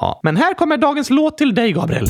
Ja, 0.00 0.20
men 0.22 0.36
här 0.36 0.54
kommer 0.54 0.76
dagens 0.76 1.10
låt 1.10 1.38
till 1.38 1.54
dig, 1.54 1.72
Gabriel. 1.72 2.06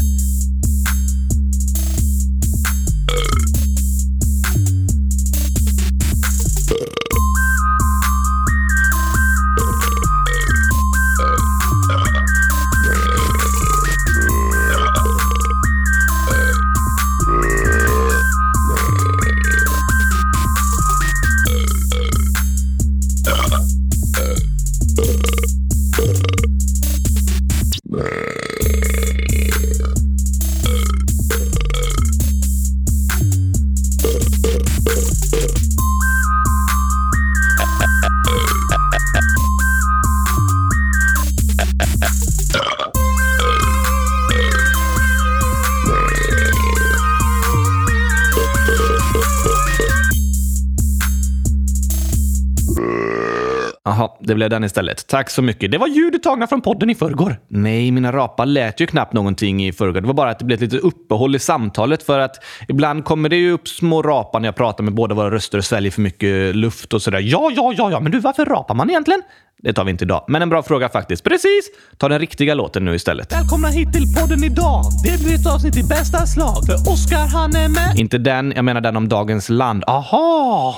Det 54.31 54.35
blev 54.35 54.51
den 54.51 54.65
istället. 54.65 55.07
Tack 55.07 55.31
så 55.31 55.43
mycket. 55.43 55.71
Det 55.71 55.79
var 55.79 55.87
ljudet 55.87 56.23
tagna 56.23 56.47
från 56.47 56.61
podden 56.61 56.91
i 56.91 56.95
förrgår. 56.95 57.37
Nej, 57.49 57.91
mina 57.91 58.13
rapar 58.13 58.47
lät 58.47 58.81
ju 58.81 58.87
knappt 58.87 59.13
någonting 59.13 59.67
i 59.67 59.73
förrgår. 59.73 60.01
Det 60.01 60.07
var 60.07 60.15
bara 60.15 60.31
att 60.31 60.39
det 60.39 60.45
blev 60.45 60.57
ett 60.57 60.61
litet 60.61 60.81
uppehåll 60.81 61.37
i 61.37 61.39
samtalet 61.39 62.03
för 62.03 62.19
att 62.19 62.37
ibland 62.69 63.05
kommer 63.05 63.29
det 63.29 63.37
ju 63.37 63.53
upp 63.53 63.69
små 63.69 64.03
rapar 64.03 64.41
när 64.41 64.49
jag 64.49 64.57
pratar 64.57 64.85
med 64.85 64.95
båda 64.95 65.15
våra 65.15 65.31
röster 65.31 65.59
och 65.59 65.65
sväljer 65.65 65.91
för 65.93 66.01
mycket 66.01 66.57
luft 66.57 66.95
och 66.95 67.03
sådär. 67.03 67.19
Ja, 67.19 67.51
ja, 67.57 67.75
ja, 67.77 67.91
ja, 67.91 68.01
men 68.01 68.13
du, 68.13 68.21
varför 68.21 68.45
rapar 68.45 68.75
man 68.75 68.91
egentligen? 68.91 69.23
Det 69.63 69.73
tar 69.73 69.85
vi 69.85 69.91
inte 69.91 70.05
idag. 70.05 70.25
Men 70.29 70.43
en 70.43 70.49
bra 70.49 70.63
fråga 70.63 70.89
faktiskt. 70.89 71.25
Precis! 71.25 71.71
Ta 71.97 72.09
den 72.09 72.19
riktiga 72.19 72.55
låten 72.55 72.85
nu 72.85 72.95
istället. 72.95 73.33
Välkomna 73.33 73.69
hit 73.69 73.93
till 73.93 74.15
podden 74.21 74.45
idag. 74.45 74.83
Det 75.05 75.25
blir 75.25 75.35
ett 75.35 75.55
avsnitt 75.55 75.77
i 75.77 75.83
bästa 75.83 76.27
slag. 76.27 76.67
För 76.67 76.93
Oskar 76.93 77.27
han 77.27 77.57
är 77.57 77.69
med. 77.69 77.99
Inte 77.99 78.19
den, 78.19 78.53
jag 78.57 78.65
menar 78.65 78.81
den 78.81 78.97
om 78.97 79.09
dagens 79.09 79.49
land. 79.49 79.85
Aha! 79.87 80.77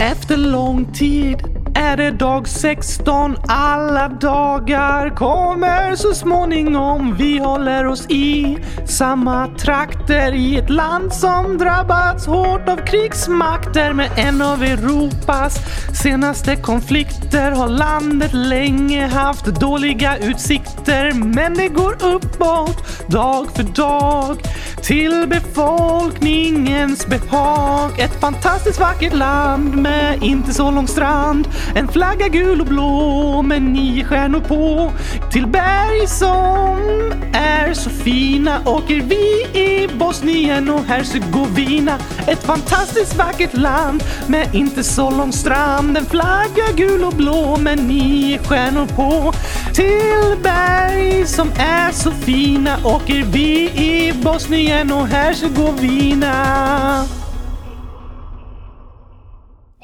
Efter 0.00 0.36
lång 0.36 0.92
tid 0.92 1.36
är 1.74 1.96
det 1.96 2.10
dag 2.10 2.48
16. 2.48 3.36
Alla 3.48 4.08
dagar 4.08 5.16
kommer 5.16 5.96
så 5.96 6.14
småningom. 6.14 7.16
Vi 7.18 7.38
håller 7.38 7.86
oss 7.86 8.06
i 8.10 8.58
samma 8.86 9.46
trakter 9.46 10.32
i 10.32 10.58
ett 10.58 10.70
land 10.70 11.12
som 11.12 11.58
drabbats 11.58 12.26
hårt 12.26 12.68
av 12.68 12.76
krigsmakter. 12.76 13.92
Med 13.92 14.10
en 14.16 14.42
av 14.42 14.62
Europas 14.62 15.58
senaste 16.02 16.56
konflikter 16.56 17.50
har 17.50 17.68
landet 17.68 18.32
länge 18.34 19.06
haft 19.06 19.44
dåliga 19.44 20.16
utsikter. 20.16 21.12
Men 21.12 21.54
det 21.54 21.68
går 21.68 21.92
uppåt 22.04 23.08
dag 23.08 23.46
för 23.54 23.62
dag 23.62 24.36
till 24.82 25.26
befolkningens 25.28 27.06
behag. 27.06 27.90
Ett 27.98 28.20
fantastiskt 28.20 28.80
vackert 28.80 29.14
land 29.14 29.76
med 29.76 30.22
inte 30.22 30.52
så 30.52 30.70
lång 30.70 30.88
strand. 30.88 31.48
En 31.74 31.88
flagga 31.88 32.28
gul 32.28 32.60
och 32.60 32.66
blå 32.66 33.42
med 33.42 33.62
nio 33.62 34.04
stjärnor 34.04 34.40
på. 34.40 34.92
Till 35.32 35.46
berg 35.46 36.06
som 36.06 37.12
är 37.32 37.74
så 37.74 37.90
fina 37.90 38.60
åker 38.64 39.00
vi 39.00 39.60
i 39.60 39.88
Bosnien 39.94 40.70
och 40.70 40.84
Hercegovina. 40.84 41.98
Ett 42.26 42.42
fantastiskt 42.42 43.16
vackert 43.16 43.56
land 43.56 44.02
med 44.26 44.54
inte 44.54 44.84
så 44.84 45.10
lång 45.10 45.32
strand. 45.32 45.96
En 45.96 46.06
flagga 46.06 46.72
gul 46.76 47.04
och 47.04 47.12
blå 47.12 47.56
med 47.56 47.84
nio 47.84 48.38
stjärnor 48.38 48.86
på. 48.86 49.32
Till 49.74 50.42
berg 50.42 51.26
som 51.26 51.50
är 51.58 51.92
så 51.92 52.10
fina 52.10 52.78
åker 52.84 53.24
vi 53.24 53.70
i 53.70 54.12
Bosnien 54.22 54.92
och 54.92 55.06
Hercegovina. 55.06 57.19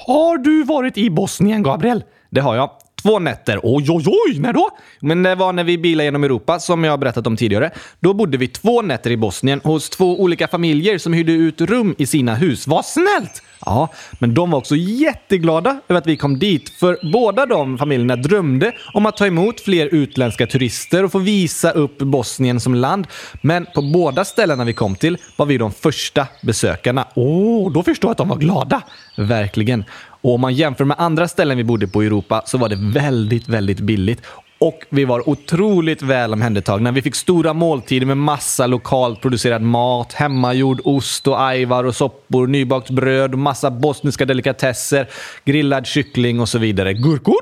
Har 0.07 0.39
du 0.39 0.65
varit 0.65 0.99
i 0.99 1.11
Bosnien, 1.11 1.63
Gabriel? 1.63 2.05
Det 2.31 2.41
har 2.41 2.57
jag. 2.57 2.71
Två 3.03 3.19
nätter. 3.19 3.61
Oj, 3.63 3.85
oj, 3.89 4.05
oj! 4.07 4.39
När 4.39 4.53
då? 4.53 4.71
Men 5.01 5.23
det 5.23 5.35
var 5.35 5.53
när 5.53 5.65
vi 5.65 5.79
bilade 5.79 6.05
genom 6.05 6.25
Europa, 6.25 6.61
som 6.61 6.85
jag 6.85 6.93
har 6.93 6.99
berättat 6.99 7.27
om 7.27 7.37
tidigare. 7.37 7.71
Då 8.01 8.15
bodde 8.15 8.39
vi 8.39 8.49
två 8.49 8.83
nätter 8.83 9.11
i 9.11 9.17
Bosnien 9.17 9.61
hos 9.65 9.91
två 9.91 10.21
olika 10.21 10.49
familjer 10.49 10.99
som 10.99 11.13
hyrde 11.13 11.33
ut 11.33 11.61
rum 11.61 11.95
i 11.99 12.07
sina 12.07 12.35
hus. 12.35 12.67
Vad 12.67 12.85
snällt! 12.85 13.43
Ja, 13.67 13.89
men 14.19 14.35
de 14.35 14.51
var 14.51 14.59
också 14.59 14.77
jätteglada 14.77 15.81
över 15.89 15.99
att 15.99 16.07
vi 16.07 16.17
kom 16.17 16.39
dit, 16.39 16.69
för 16.69 17.13
båda 17.13 17.47
de 17.47 17.79
familjerna 17.79 18.17
drömde 18.17 18.73
om 18.95 19.07
att 19.07 19.17
ta 19.17 19.27
emot 19.27 19.61
fler 19.61 19.87
utländska 19.87 20.47
turister 20.47 21.05
och 21.05 21.13
få 21.13 21.19
visa 21.19 21.71
upp 21.71 21.99
Bosnien 21.99 22.61
som 22.61 22.75
land. 22.75 23.07
Men 23.43 23.67
på 23.75 23.83
båda 23.83 24.25
ställena 24.25 24.65
vi 24.65 24.73
kom 24.73 24.95
till 24.95 25.19
var 25.37 25.47
vi 25.47 25.59
de 25.59 25.73
första 25.73 26.27
besökarna. 26.43 27.07
Åh, 27.15 27.69
oh, 27.69 27.73
då 27.73 27.83
förstår 27.83 28.09
jag 28.09 28.13
att 28.13 28.19
de 28.19 28.29
var 28.29 28.37
glada. 28.37 28.83
Verkligen. 29.17 29.85
Och 30.21 30.35
om 30.35 30.41
man 30.41 30.55
jämför 30.55 30.85
med 30.85 30.97
andra 31.01 31.29
ställen 31.29 31.57
vi 31.57 31.65
bodde 31.65 31.87
på 31.87 32.03
i 32.03 32.07
Europa 32.07 32.43
så 32.47 32.59
var 32.59 32.69
det 32.69 32.77
väldigt, 32.77 33.49
väldigt 33.49 33.81
billigt. 33.81 34.23
Och 34.59 34.87
vi 34.89 35.05
var 35.05 35.29
otroligt 35.29 36.03
väl 36.03 36.33
omhändertagna. 36.33 36.93
Vi 36.93 37.03
fick 37.03 37.15
stora 37.15 37.53
måltider 37.53 38.07
med 38.07 38.17
massa 38.17 38.67
lokalt 38.67 39.21
producerad 39.21 39.63
mat, 39.63 40.13
hemmagjord 40.13 40.81
ost 40.85 41.27
och 41.27 41.43
ajvar 41.43 41.85
och 41.85 41.97
soppor, 41.97 42.47
nybakt 42.47 42.91
bröd, 42.91 43.35
massa 43.35 43.71
bosniska 43.71 44.25
delikatesser, 44.25 45.09
grillad 45.45 45.87
kyckling 45.87 46.41
och 46.41 46.49
så 46.49 46.59
vidare. 46.59 46.95
Gurkor? 46.95 47.41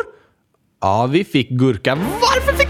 Ja, 0.80 1.06
vi 1.06 1.24
fick 1.24 1.50
gurka. 1.50 1.94
Varför 1.94 2.52
fick 2.52 2.63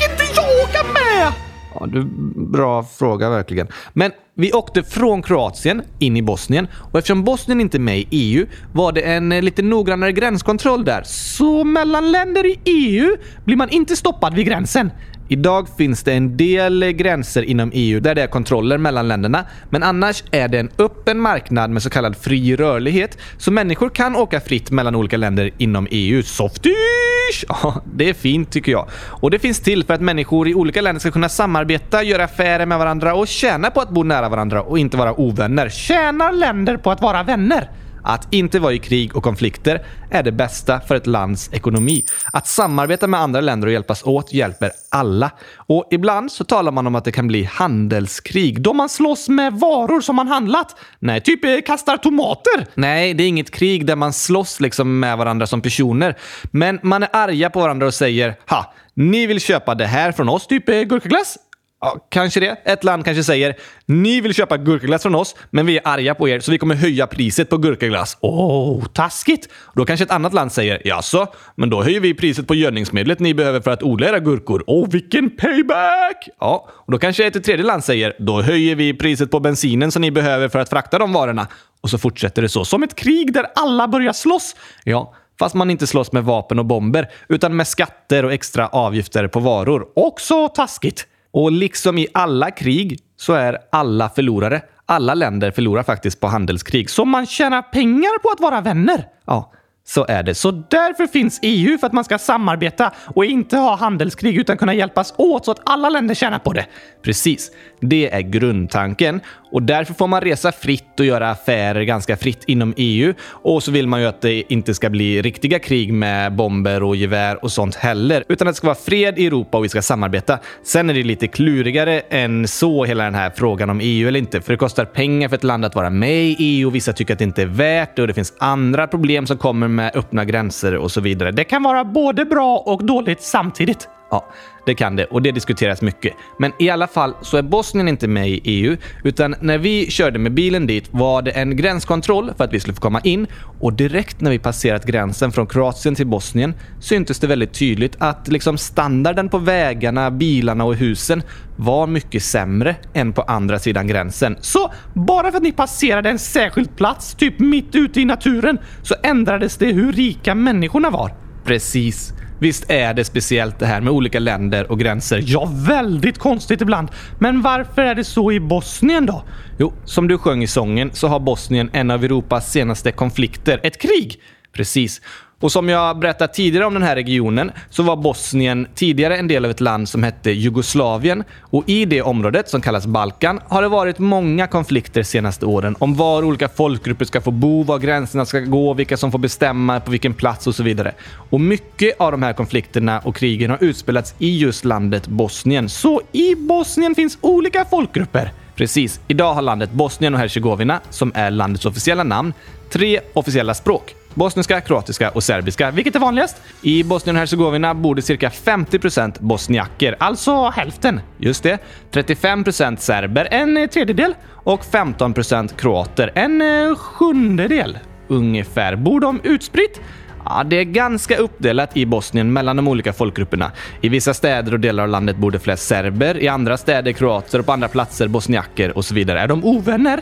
Ja, 1.80 1.86
du, 1.86 2.04
bra 2.36 2.82
fråga 2.82 3.30
verkligen. 3.30 3.66
Men 3.92 4.12
vi 4.36 4.52
åkte 4.52 4.82
från 4.82 5.22
Kroatien 5.22 5.82
in 5.98 6.16
i 6.16 6.22
Bosnien 6.22 6.66
och 6.92 6.98
eftersom 6.98 7.24
Bosnien 7.24 7.60
inte 7.60 7.76
är 7.76 7.80
med 7.80 7.98
i 7.98 8.06
EU 8.10 8.46
var 8.72 8.92
det 8.92 9.00
en 9.00 9.32
eh, 9.32 9.42
lite 9.42 9.62
noggrannare 9.62 10.12
gränskontroll 10.12 10.84
där. 10.84 11.02
Så 11.04 11.64
mellan 11.64 12.12
länder 12.12 12.46
i 12.46 12.60
EU 12.64 13.16
blir 13.44 13.56
man 13.56 13.68
inte 13.68 13.96
stoppad 13.96 14.34
vid 14.34 14.46
gränsen? 14.46 14.90
Idag 15.28 15.68
finns 15.76 16.02
det 16.02 16.12
en 16.12 16.36
del 16.36 16.92
gränser 16.92 17.42
inom 17.42 17.70
EU 17.74 18.00
där 18.00 18.14
det 18.14 18.22
är 18.22 18.26
kontroller 18.26 18.78
mellan 18.78 19.08
länderna, 19.08 19.44
men 19.70 19.82
annars 19.82 20.24
är 20.30 20.48
det 20.48 20.58
en 20.58 20.70
öppen 20.78 21.20
marknad 21.20 21.70
med 21.70 21.82
så 21.82 21.90
kallad 21.90 22.16
fri 22.16 22.56
rörlighet, 22.56 23.18
så 23.38 23.50
människor 23.50 23.88
kan 23.88 24.16
åka 24.16 24.40
fritt 24.40 24.70
mellan 24.70 24.94
olika 24.94 25.16
länder 25.16 25.50
inom 25.58 25.86
EU. 25.90 26.22
Softish! 26.22 27.44
Ja, 27.48 27.82
det 27.94 28.08
är 28.08 28.14
fint 28.14 28.50
tycker 28.50 28.72
jag. 28.72 28.88
Och 28.94 29.30
det 29.30 29.38
finns 29.38 29.60
till 29.60 29.84
för 29.84 29.94
att 29.94 30.00
människor 30.00 30.48
i 30.48 30.54
olika 30.54 30.80
länder 30.80 31.00
ska 31.00 31.10
kunna 31.10 31.28
samarbeta, 31.28 32.02
göra 32.02 32.24
affärer 32.24 32.66
med 32.66 32.78
varandra 32.78 33.14
och 33.14 33.28
tjäna 33.28 33.70
på 33.70 33.80
att 33.80 33.90
bo 33.90 34.02
nära 34.02 34.28
varandra 34.28 34.62
och 34.62 34.78
inte 34.78 34.96
vara 34.96 35.20
ovänner. 35.20 35.68
Tjänar 35.68 36.32
länder 36.32 36.76
på 36.76 36.90
att 36.90 37.02
vara 37.02 37.22
vänner? 37.22 37.70
Att 38.04 38.34
inte 38.34 38.58
vara 38.58 38.72
i 38.72 38.78
krig 38.78 39.16
och 39.16 39.22
konflikter 39.22 39.86
är 40.10 40.22
det 40.22 40.32
bästa 40.32 40.80
för 40.80 40.94
ett 40.94 41.06
lands 41.06 41.50
ekonomi. 41.52 42.04
Att 42.32 42.46
samarbeta 42.46 43.06
med 43.06 43.20
andra 43.20 43.40
länder 43.40 43.66
och 43.66 43.72
hjälpas 43.72 44.02
åt 44.02 44.32
hjälper 44.32 44.70
alla. 44.88 45.30
Och 45.56 45.88
ibland 45.90 46.32
så 46.32 46.44
talar 46.44 46.72
man 46.72 46.86
om 46.86 46.94
att 46.94 47.04
det 47.04 47.12
kan 47.12 47.26
bli 47.26 47.44
handelskrig 47.44 48.62
då 48.62 48.72
man 48.72 48.88
slåss 48.88 49.28
med 49.28 49.52
varor 49.52 50.00
som 50.00 50.16
man 50.16 50.28
handlat. 50.28 50.76
Nej, 50.98 51.20
typ 51.20 51.44
eh, 51.44 51.56
kastar 51.66 51.96
tomater. 51.96 52.66
Nej, 52.74 53.14
det 53.14 53.24
är 53.24 53.28
inget 53.28 53.50
krig 53.50 53.86
där 53.86 53.96
man 53.96 54.12
slåss 54.12 54.60
liksom 54.60 55.00
med 55.00 55.18
varandra 55.18 55.46
som 55.46 55.60
personer. 55.60 56.18
Men 56.50 56.80
man 56.82 57.02
är 57.02 57.08
arga 57.12 57.50
på 57.50 57.60
varandra 57.60 57.86
och 57.86 57.94
säger 57.94 58.34
“Ha, 58.48 58.74
ni 58.94 59.26
vill 59.26 59.40
köpa 59.40 59.74
det 59.74 59.86
här 59.86 60.12
från 60.12 60.28
oss, 60.28 60.46
typ 60.46 60.68
eh, 60.68 60.82
gurkaglass?” 60.82 61.38
Ja, 61.84 62.06
kanske 62.08 62.40
det. 62.40 62.56
Ett 62.64 62.84
land 62.84 63.04
kanske 63.04 63.24
säger 63.24 63.54
“Ni 63.86 64.20
vill 64.20 64.34
köpa 64.34 64.56
gurkaglass 64.56 65.02
från 65.02 65.14
oss, 65.14 65.36
men 65.50 65.66
vi 65.66 65.76
är 65.76 65.88
arga 65.88 66.14
på 66.14 66.28
er 66.28 66.40
så 66.40 66.50
vi 66.50 66.58
kommer 66.58 66.74
höja 66.74 67.06
priset 67.06 67.50
på 67.50 67.56
gurkaglass.” 67.56 68.16
Åh, 68.20 68.78
oh, 68.78 68.84
taskigt! 68.84 69.48
Då 69.74 69.84
kanske 69.84 70.04
ett 70.04 70.10
annat 70.10 70.34
land 70.34 70.52
säger 70.52 70.82
“Jaså, 70.84 71.26
men 71.56 71.70
då 71.70 71.82
höjer 71.82 72.00
vi 72.00 72.14
priset 72.14 72.46
på 72.46 72.54
gödningsmedlet 72.54 73.18
ni 73.18 73.34
behöver 73.34 73.60
för 73.60 73.70
att 73.70 73.82
odla 73.82 74.08
era 74.08 74.18
gurkor.” 74.18 74.64
Åh, 74.66 74.84
oh, 74.84 74.90
vilken 74.90 75.30
payback! 75.30 76.28
Ja, 76.40 76.68
och 76.70 76.92
då 76.92 76.98
kanske 76.98 77.26
ett 77.26 77.44
tredje 77.44 77.64
land 77.64 77.84
säger 77.84 78.12
“Då 78.18 78.42
höjer 78.42 78.74
vi 78.74 78.94
priset 78.94 79.30
på 79.30 79.40
bensinen 79.40 79.92
som 79.92 80.02
ni 80.02 80.10
behöver 80.10 80.48
för 80.48 80.58
att 80.58 80.68
frakta 80.68 80.98
de 80.98 81.12
varorna.” 81.12 81.46
Och 81.80 81.90
så 81.90 81.98
fortsätter 81.98 82.42
det 82.42 82.48
så. 82.48 82.64
Som 82.64 82.82
ett 82.82 82.94
krig 82.94 83.32
där 83.32 83.46
alla 83.54 83.88
börjar 83.88 84.12
slåss. 84.12 84.56
Ja, 84.84 85.14
fast 85.38 85.54
man 85.54 85.70
inte 85.70 85.86
slåss 85.86 86.12
med 86.12 86.24
vapen 86.24 86.58
och 86.58 86.64
bomber, 86.64 87.10
utan 87.28 87.56
med 87.56 87.68
skatter 87.68 88.24
och 88.24 88.32
extra 88.32 88.68
avgifter 88.68 89.28
på 89.28 89.40
varor. 89.40 89.86
Också 89.96 90.48
taskigt. 90.48 91.06
Och 91.34 91.52
liksom 91.52 91.98
i 91.98 92.06
alla 92.14 92.50
krig 92.50 92.98
så 93.16 93.32
är 93.32 93.58
alla 93.72 94.08
förlorare. 94.08 94.62
Alla 94.86 95.14
länder 95.14 95.50
förlorar 95.50 95.82
faktiskt 95.82 96.20
på 96.20 96.26
handelskrig. 96.26 96.90
Så 96.90 97.04
man 97.04 97.26
tjänar 97.26 97.62
pengar 97.62 98.18
på 98.18 98.28
att 98.30 98.40
vara 98.40 98.60
vänner. 98.60 99.06
Ja, 99.26 99.52
så 99.86 100.06
är 100.08 100.22
det. 100.22 100.34
Så 100.34 100.50
därför 100.50 101.06
finns 101.06 101.38
EU, 101.42 101.78
för 101.78 101.86
att 101.86 101.92
man 101.92 102.04
ska 102.04 102.18
samarbeta 102.18 102.92
och 103.14 103.24
inte 103.24 103.56
ha 103.56 103.76
handelskrig 103.76 104.36
utan 104.36 104.56
kunna 104.56 104.74
hjälpas 104.74 105.14
åt 105.16 105.44
så 105.44 105.50
att 105.50 105.60
alla 105.64 105.88
länder 105.88 106.14
tjänar 106.14 106.38
på 106.38 106.52
det. 106.52 106.66
Precis. 107.02 107.50
Det 107.80 108.14
är 108.14 108.20
grundtanken 108.20 109.20
och 109.54 109.62
därför 109.62 109.94
får 109.94 110.06
man 110.06 110.20
resa 110.20 110.52
fritt 110.52 111.00
och 111.00 111.06
göra 111.06 111.30
affärer 111.30 111.82
ganska 111.82 112.16
fritt 112.16 112.44
inom 112.46 112.74
EU. 112.76 113.14
Och 113.24 113.62
så 113.62 113.70
vill 113.70 113.86
man 113.86 114.00
ju 114.00 114.06
att 114.06 114.20
det 114.20 114.52
inte 114.52 114.74
ska 114.74 114.90
bli 114.90 115.22
riktiga 115.22 115.58
krig 115.58 115.92
med 115.92 116.32
bomber 116.32 116.82
och 116.82 116.96
gevär 116.96 117.44
och 117.44 117.52
sånt 117.52 117.74
heller, 117.74 118.24
utan 118.28 118.48
att 118.48 118.54
det 118.54 118.56
ska 118.56 118.66
vara 118.66 118.74
fred 118.74 119.18
i 119.18 119.26
Europa 119.26 119.58
och 119.58 119.64
vi 119.64 119.68
ska 119.68 119.82
samarbeta. 119.82 120.38
Sen 120.64 120.90
är 120.90 120.94
det 120.94 121.02
lite 121.02 121.26
klurigare 121.26 122.00
än 122.00 122.48
så, 122.48 122.84
hela 122.84 123.04
den 123.04 123.14
här 123.14 123.32
frågan 123.36 123.70
om 123.70 123.80
EU 123.82 124.08
eller 124.08 124.18
inte, 124.18 124.40
för 124.40 124.52
det 124.52 124.56
kostar 124.56 124.84
pengar 124.84 125.28
för 125.28 125.36
ett 125.36 125.44
land 125.44 125.64
att 125.64 125.74
vara 125.74 125.90
med 125.90 126.24
i 126.24 126.36
EU 126.38 126.66
och 126.66 126.74
vissa 126.74 126.92
tycker 126.92 127.12
att 127.12 127.18
det 127.18 127.24
inte 127.24 127.42
är 127.42 127.46
värt 127.46 127.96
det 127.96 128.02
och 128.02 128.08
det 128.08 128.14
finns 128.14 128.34
andra 128.38 128.86
problem 128.86 129.26
som 129.26 129.38
kommer 129.38 129.68
med 129.74 129.96
öppna 129.96 130.24
gränser 130.24 130.76
och 130.76 130.90
så 130.90 131.00
vidare. 131.00 131.30
Det 131.30 131.44
kan 131.44 131.62
vara 131.62 131.84
både 131.84 132.24
bra 132.24 132.58
och 132.58 132.84
dåligt 132.84 133.22
samtidigt. 133.22 133.88
Ja, 134.14 134.24
det 134.66 134.74
kan 134.74 134.96
det 134.96 135.04
och 135.04 135.22
det 135.22 135.32
diskuteras 135.32 135.82
mycket. 135.82 136.14
Men 136.38 136.52
i 136.58 136.70
alla 136.70 136.86
fall 136.86 137.14
så 137.22 137.36
är 137.36 137.42
Bosnien 137.42 137.88
inte 137.88 138.08
med 138.08 138.28
i 138.28 138.40
EU, 138.44 138.76
utan 139.04 139.34
när 139.40 139.58
vi 139.58 139.90
körde 139.90 140.18
med 140.18 140.34
bilen 140.34 140.66
dit 140.66 140.88
var 140.90 141.22
det 141.22 141.30
en 141.30 141.56
gränskontroll 141.56 142.32
för 142.36 142.44
att 142.44 142.52
vi 142.52 142.60
skulle 142.60 142.74
få 142.74 142.80
komma 142.80 143.00
in 143.00 143.26
och 143.60 143.72
direkt 143.72 144.20
när 144.20 144.30
vi 144.30 144.38
passerat 144.38 144.86
gränsen 144.86 145.32
från 145.32 145.46
Kroatien 145.46 145.94
till 145.94 146.06
Bosnien 146.06 146.54
syntes 146.80 147.18
det 147.18 147.26
väldigt 147.26 147.52
tydligt 147.54 147.96
att 147.98 148.28
liksom 148.28 148.58
standarden 148.58 149.28
på 149.28 149.38
vägarna, 149.38 150.10
bilarna 150.10 150.64
och 150.64 150.74
husen 150.74 151.22
var 151.56 151.86
mycket 151.86 152.22
sämre 152.22 152.76
än 152.92 153.12
på 153.12 153.22
andra 153.22 153.58
sidan 153.58 153.86
gränsen. 153.86 154.36
Så 154.40 154.72
bara 154.92 155.30
för 155.30 155.36
att 155.36 155.42
ni 155.42 155.52
passerade 155.52 156.10
en 156.10 156.18
särskild 156.18 156.76
plats, 156.76 157.14
typ 157.14 157.38
mitt 157.38 157.74
ute 157.74 158.00
i 158.00 158.04
naturen, 158.04 158.58
så 158.82 158.94
ändrades 159.02 159.56
det 159.56 159.66
hur 159.66 159.92
rika 159.92 160.34
människorna 160.34 160.90
var? 160.90 161.14
Precis. 161.44 162.14
Visst 162.44 162.70
är 162.70 162.94
det 162.94 163.04
speciellt 163.04 163.58
det 163.58 163.66
här 163.66 163.80
med 163.80 163.92
olika 163.92 164.18
länder 164.18 164.70
och 164.72 164.78
gränser? 164.78 165.22
Ja, 165.26 165.48
väldigt 165.52 166.18
konstigt 166.18 166.60
ibland. 166.60 166.88
Men 167.18 167.42
varför 167.42 167.82
är 167.82 167.94
det 167.94 168.04
så 168.04 168.32
i 168.32 168.40
Bosnien 168.40 169.06
då? 169.06 169.24
Jo, 169.58 169.72
som 169.84 170.08
du 170.08 170.18
sjöng 170.18 170.42
i 170.42 170.46
sången 170.46 170.90
så 170.92 171.08
har 171.08 171.20
Bosnien 171.20 171.70
en 171.72 171.90
av 171.90 172.04
Europas 172.04 172.52
senaste 172.52 172.92
konflikter. 172.92 173.60
Ett 173.62 173.82
krig! 173.82 174.20
Precis. 174.52 175.00
Och 175.40 175.52
som 175.52 175.68
jag 175.68 175.98
berättat 175.98 176.34
tidigare 176.34 176.66
om 176.66 176.74
den 176.74 176.82
här 176.82 176.94
regionen 176.94 177.52
så 177.70 177.82
var 177.82 177.96
Bosnien 177.96 178.66
tidigare 178.74 179.16
en 179.16 179.28
del 179.28 179.44
av 179.44 179.50
ett 179.50 179.60
land 179.60 179.88
som 179.88 180.02
hette 180.02 180.30
Jugoslavien 180.30 181.24
och 181.40 181.68
i 181.68 181.84
det 181.84 182.02
området 182.02 182.48
som 182.48 182.60
kallas 182.60 182.86
Balkan 182.86 183.40
har 183.48 183.62
det 183.62 183.68
varit 183.68 183.98
många 183.98 184.46
konflikter 184.46 185.00
de 185.00 185.04
senaste 185.04 185.46
åren 185.46 185.76
om 185.78 185.94
var 185.94 186.24
olika 186.24 186.48
folkgrupper 186.48 187.04
ska 187.04 187.20
få 187.20 187.30
bo, 187.30 187.62
var 187.62 187.78
gränserna 187.78 188.26
ska 188.26 188.40
gå, 188.40 188.74
vilka 188.74 188.96
som 188.96 189.12
får 189.12 189.18
bestämma 189.18 189.80
på 189.80 189.90
vilken 189.90 190.14
plats 190.14 190.46
och 190.46 190.54
så 190.54 190.62
vidare. 190.62 190.94
Och 191.30 191.40
mycket 191.40 192.00
av 192.00 192.12
de 192.12 192.22
här 192.22 192.32
konflikterna 192.32 193.00
och 193.00 193.16
krigen 193.16 193.50
har 193.50 193.58
utspelats 193.64 194.14
i 194.18 194.38
just 194.38 194.64
landet 194.64 195.06
Bosnien. 195.06 195.68
Så 195.68 196.00
i 196.12 196.34
Bosnien 196.34 196.94
finns 196.94 197.18
olika 197.20 197.64
folkgrupper. 197.64 198.32
Precis. 198.56 199.00
Idag 199.08 199.34
har 199.34 199.42
landet 199.42 199.72
Bosnien 199.72 200.14
och 200.14 200.20
Hercegovina, 200.20 200.80
som 200.90 201.12
är 201.14 201.30
landets 201.30 201.64
officiella 201.64 202.02
namn, 202.02 202.32
tre 202.74 203.00
officiella 203.12 203.54
språk. 203.54 203.94
Bosniska, 204.14 204.60
kroatiska 204.60 205.10
och 205.10 205.22
serbiska. 205.22 205.70
Vilket 205.70 205.94
är 205.96 206.00
vanligast? 206.00 206.36
I 206.62 206.84
Bosnien 206.84 207.16
och 207.16 207.20
Hercegovina 207.20 207.74
bor 207.74 207.94
det 207.94 208.02
cirka 208.02 208.28
50% 208.28 209.16
bosniaker, 209.20 209.96
alltså 209.98 210.48
hälften. 210.48 211.00
Just 211.18 211.42
det. 211.42 211.58
35% 211.92 212.76
serber, 212.76 213.28
en 213.30 213.68
tredjedel. 213.68 214.14
Och 214.30 214.64
15% 214.64 215.56
kroater, 215.56 216.12
en 216.14 216.42
eh, 216.42 216.74
sjundedel. 216.76 217.78
Ungefär. 218.08 218.76
Bor 218.76 219.00
de 219.00 219.20
utspritt? 219.24 219.80
Ja, 220.24 220.44
det 220.44 220.56
är 220.56 220.64
ganska 220.64 221.16
uppdelat 221.16 221.76
i 221.76 221.86
Bosnien 221.86 222.32
mellan 222.32 222.56
de 222.56 222.68
olika 222.68 222.92
folkgrupperna. 222.92 223.52
I 223.80 223.88
vissa 223.88 224.14
städer 224.14 224.52
och 224.52 224.60
delar 224.60 224.82
av 224.82 224.88
landet 224.88 225.16
bor 225.16 225.30
det 225.30 225.38
flest 225.38 225.66
serber, 225.66 226.22
i 226.22 226.28
andra 226.28 226.56
städer 226.56 226.92
kroater 226.92 227.38
och 227.38 227.46
på 227.46 227.52
andra 227.52 227.68
platser 227.68 228.08
bosniaker 228.08 228.76
och 228.76 228.84
så 228.84 228.94
vidare. 228.94 229.20
Är 229.20 229.28
de 229.28 229.44
ovänner? 229.44 230.00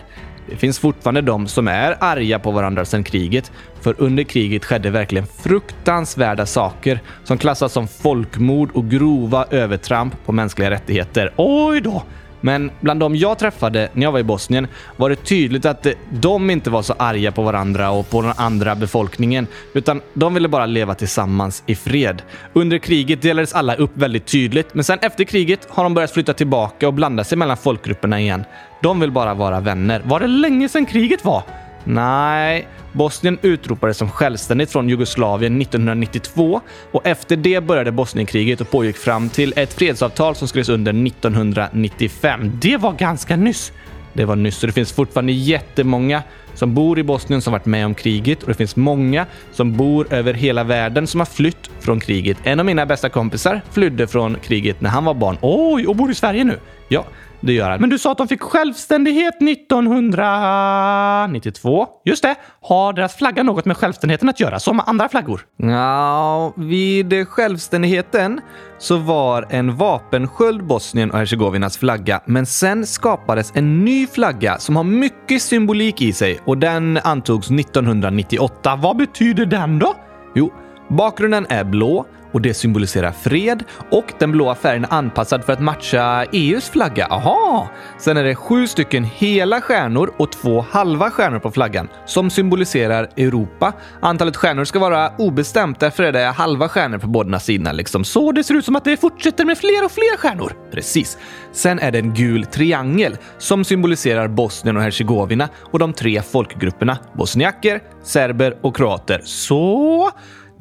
Det 0.50 0.56
finns 0.56 0.78
fortfarande 0.78 1.20
de 1.20 1.48
som 1.48 1.68
är 1.68 1.96
arga 2.00 2.38
på 2.38 2.50
varandra 2.50 2.84
sedan 2.84 3.04
kriget, 3.04 3.52
för 3.80 3.94
under 3.98 4.22
kriget 4.22 4.64
skedde 4.64 4.90
verkligen 4.90 5.26
fruktansvärda 5.26 6.46
saker 6.46 7.00
som 7.24 7.38
klassas 7.38 7.72
som 7.72 7.88
folkmord 7.88 8.70
och 8.74 8.90
grova 8.90 9.46
övertramp 9.50 10.14
på 10.24 10.32
mänskliga 10.32 10.70
rättigheter. 10.70 11.32
Oj 11.36 11.80
då! 11.80 12.02
Men 12.44 12.70
bland 12.80 13.00
de 13.00 13.16
jag 13.16 13.38
träffade 13.38 13.88
när 13.92 14.02
jag 14.02 14.12
var 14.12 14.18
i 14.18 14.22
Bosnien 14.22 14.66
var 14.96 15.10
det 15.10 15.16
tydligt 15.16 15.64
att 15.64 15.86
eh, 15.86 15.92
de 16.10 16.50
inte 16.50 16.70
var 16.70 16.82
så 16.82 16.94
arga 16.98 17.32
på 17.32 17.42
varandra 17.42 17.90
och 17.90 18.10
på 18.10 18.22
den 18.22 18.32
andra 18.36 18.74
befolkningen, 18.74 19.46
utan 19.74 20.00
de 20.14 20.34
ville 20.34 20.48
bara 20.48 20.66
leva 20.66 20.94
tillsammans 20.94 21.62
i 21.66 21.74
fred. 21.74 22.22
Under 22.52 22.78
kriget 22.78 23.22
delades 23.22 23.52
alla 23.52 23.74
upp 23.74 23.90
väldigt 23.94 24.26
tydligt, 24.26 24.74
men 24.74 24.84
sen 24.84 24.98
efter 25.02 25.24
kriget 25.24 25.68
har 25.70 25.84
de 25.84 25.94
börjat 25.94 26.10
flytta 26.10 26.32
tillbaka 26.32 26.86
och 26.86 26.94
blanda 26.94 27.24
sig 27.24 27.38
mellan 27.38 27.56
folkgrupperna 27.56 28.20
igen. 28.20 28.44
De 28.82 29.00
vill 29.00 29.10
bara 29.10 29.34
vara 29.34 29.60
vänner. 29.60 30.02
Var 30.04 30.20
det 30.20 30.26
länge 30.26 30.68
sedan 30.68 30.86
kriget 30.86 31.24
var? 31.24 31.42
Nej, 31.84 32.68
Bosnien 32.92 33.38
utropades 33.42 33.96
som 33.96 34.10
självständigt 34.10 34.72
från 34.72 34.88
Jugoslavien 34.88 35.60
1992 35.60 36.60
och 36.92 37.06
efter 37.06 37.36
det 37.36 37.60
började 37.60 37.92
Bosnienkriget 37.92 38.60
och 38.60 38.70
pågick 38.70 38.96
fram 38.96 39.28
till 39.28 39.52
ett 39.56 39.72
fredsavtal 39.72 40.34
som 40.34 40.48
skrevs 40.48 40.68
under 40.68 41.06
1995. 41.06 42.52
Det 42.60 42.76
var 42.76 42.92
ganska 42.92 43.36
nyss. 43.36 43.72
Det 44.12 44.24
var 44.24 44.36
nyss 44.36 44.62
och 44.62 44.66
det 44.66 44.72
finns 44.72 44.92
fortfarande 44.92 45.32
jättemånga 45.32 46.22
som 46.54 46.74
bor 46.74 46.98
i 46.98 47.02
Bosnien 47.02 47.42
som 47.42 47.52
varit 47.52 47.66
med 47.66 47.86
om 47.86 47.94
kriget 47.94 48.42
och 48.42 48.48
det 48.48 48.54
finns 48.54 48.76
många 48.76 49.26
som 49.52 49.76
bor 49.76 50.12
över 50.12 50.34
hela 50.34 50.64
världen 50.64 51.06
som 51.06 51.20
har 51.20 51.26
flytt 51.26 51.70
från 51.80 52.00
kriget. 52.00 52.36
En 52.42 52.60
av 52.60 52.66
mina 52.66 52.86
bästa 52.86 53.08
kompisar 53.08 53.60
flydde 53.70 54.06
från 54.06 54.36
kriget 54.42 54.80
när 54.80 54.90
han 54.90 55.04
var 55.04 55.14
barn. 55.14 55.36
Oj, 55.40 55.86
och 55.86 55.96
bor 55.96 56.10
i 56.10 56.14
Sverige 56.14 56.44
nu. 56.44 56.58
Ja, 56.88 57.04
det 57.42 57.52
gör 57.52 57.70
han. 57.70 57.80
Men 57.80 57.90
du 57.90 57.98
sa 57.98 58.12
att 58.12 58.18
de 58.18 58.28
fick 58.28 58.40
självständighet 58.40 59.42
1992. 59.42 61.86
Just 62.04 62.22
det. 62.22 62.34
Har 62.60 62.92
deras 62.92 63.16
flagga 63.16 63.42
något 63.42 63.64
med 63.64 63.76
självständigheten 63.76 64.28
att 64.28 64.40
göra, 64.40 64.60
som 64.60 64.80
andra 64.80 65.08
flaggor? 65.08 65.40
Ja, 65.56 66.52
vid 66.56 67.28
självständigheten 67.28 68.40
så 68.78 68.96
var 68.96 69.46
en 69.50 69.76
vapensköld 69.76 70.64
Bosnien 70.64 71.10
och 71.10 71.18
Hercegovinas 71.18 71.78
flagga, 71.78 72.20
men 72.26 72.46
sen 72.46 72.86
skapades 72.86 73.52
en 73.54 73.84
ny 73.84 74.06
flagga 74.06 74.58
som 74.58 74.76
har 74.76 74.84
mycket 74.84 75.42
symbolik 75.42 76.02
i 76.02 76.12
sig 76.12 76.40
och 76.44 76.58
den 76.58 76.98
antogs 77.04 77.50
1998. 77.50 78.76
Vad 78.76 78.96
betyder 78.96 79.46
den 79.46 79.78
då? 79.78 79.94
Jo, 80.34 80.52
bakgrunden 80.88 81.46
är 81.48 81.64
blå 81.64 82.06
och 82.32 82.40
det 82.40 82.54
symboliserar 82.54 83.12
fred 83.12 83.64
och 83.90 84.12
den 84.18 84.32
blåa 84.32 84.54
färgen 84.54 84.84
är 84.84 84.92
anpassad 84.92 85.44
för 85.44 85.52
att 85.52 85.60
matcha 85.60 86.24
EUs 86.32 86.70
flagga. 86.70 87.06
Aha! 87.06 87.68
Sen 87.98 88.16
är 88.16 88.24
det 88.24 88.34
sju 88.34 88.66
stycken 88.66 89.04
hela 89.04 89.60
stjärnor 89.60 90.14
och 90.16 90.32
två 90.32 90.64
halva 90.70 91.10
stjärnor 91.10 91.38
på 91.38 91.50
flaggan 91.50 91.88
som 92.06 92.30
symboliserar 92.30 93.08
Europa. 93.16 93.72
Antalet 94.00 94.36
stjärnor 94.36 94.64
ska 94.64 94.78
vara 94.78 95.12
obestämt, 95.18 95.80
därför 95.80 96.02
är 96.02 96.12
det 96.12 96.24
halva 96.24 96.68
stjärnor 96.68 96.98
på 96.98 97.06
båda 97.06 97.40
sidorna. 97.40 97.72
Liksom. 97.72 98.04
Så 98.04 98.32
det 98.32 98.44
ser 98.44 98.54
ut 98.54 98.64
som 98.64 98.76
att 98.76 98.84
det 98.84 98.96
fortsätter 98.96 99.44
med 99.44 99.58
fler 99.58 99.84
och 99.84 99.92
fler 99.92 100.16
stjärnor. 100.16 100.52
Precis. 100.72 101.18
Sen 101.52 101.78
är 101.78 101.90
det 101.90 101.98
en 101.98 102.14
gul 102.14 102.44
triangel 102.44 103.16
som 103.38 103.64
symboliserar 103.64 104.28
Bosnien 104.28 104.76
och 104.76 104.82
Hercegovina 104.82 105.48
och 105.72 105.78
de 105.78 105.92
tre 105.92 106.22
folkgrupperna 106.22 106.98
bosniaker, 107.14 107.80
serber 108.02 108.56
och 108.60 108.76
kroater. 108.76 109.20
Så 109.24 110.10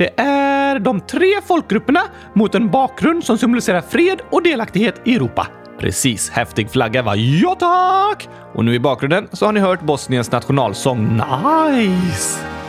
det 0.02 0.22
är 0.22 0.80
de 0.80 1.02
tre 1.02 1.42
folkgrupperna 1.48 2.02
mot 2.34 2.56
en 2.56 2.72
bakgrund 2.72 3.24
som 3.24 3.38
symboliserar 3.38 3.82
fred 3.82 4.22
och 4.30 4.44
delaktighet 4.44 5.02
i 5.06 5.16
Europa. 5.16 5.48
Precis, 5.80 6.30
häftig 6.30 6.70
flagga 6.70 7.02
va? 7.02 7.16
Ja 7.16 7.56
tack! 7.60 8.30
Och 8.54 8.66
nu 8.66 8.74
i 8.74 8.80
bakgrunden 8.80 9.28
så 9.34 9.46
har 9.46 9.54
ni 9.54 9.60
hört 9.60 9.82
Bosniens 9.82 10.32
nationalsång. 10.32 11.22
Nice! 11.48 12.61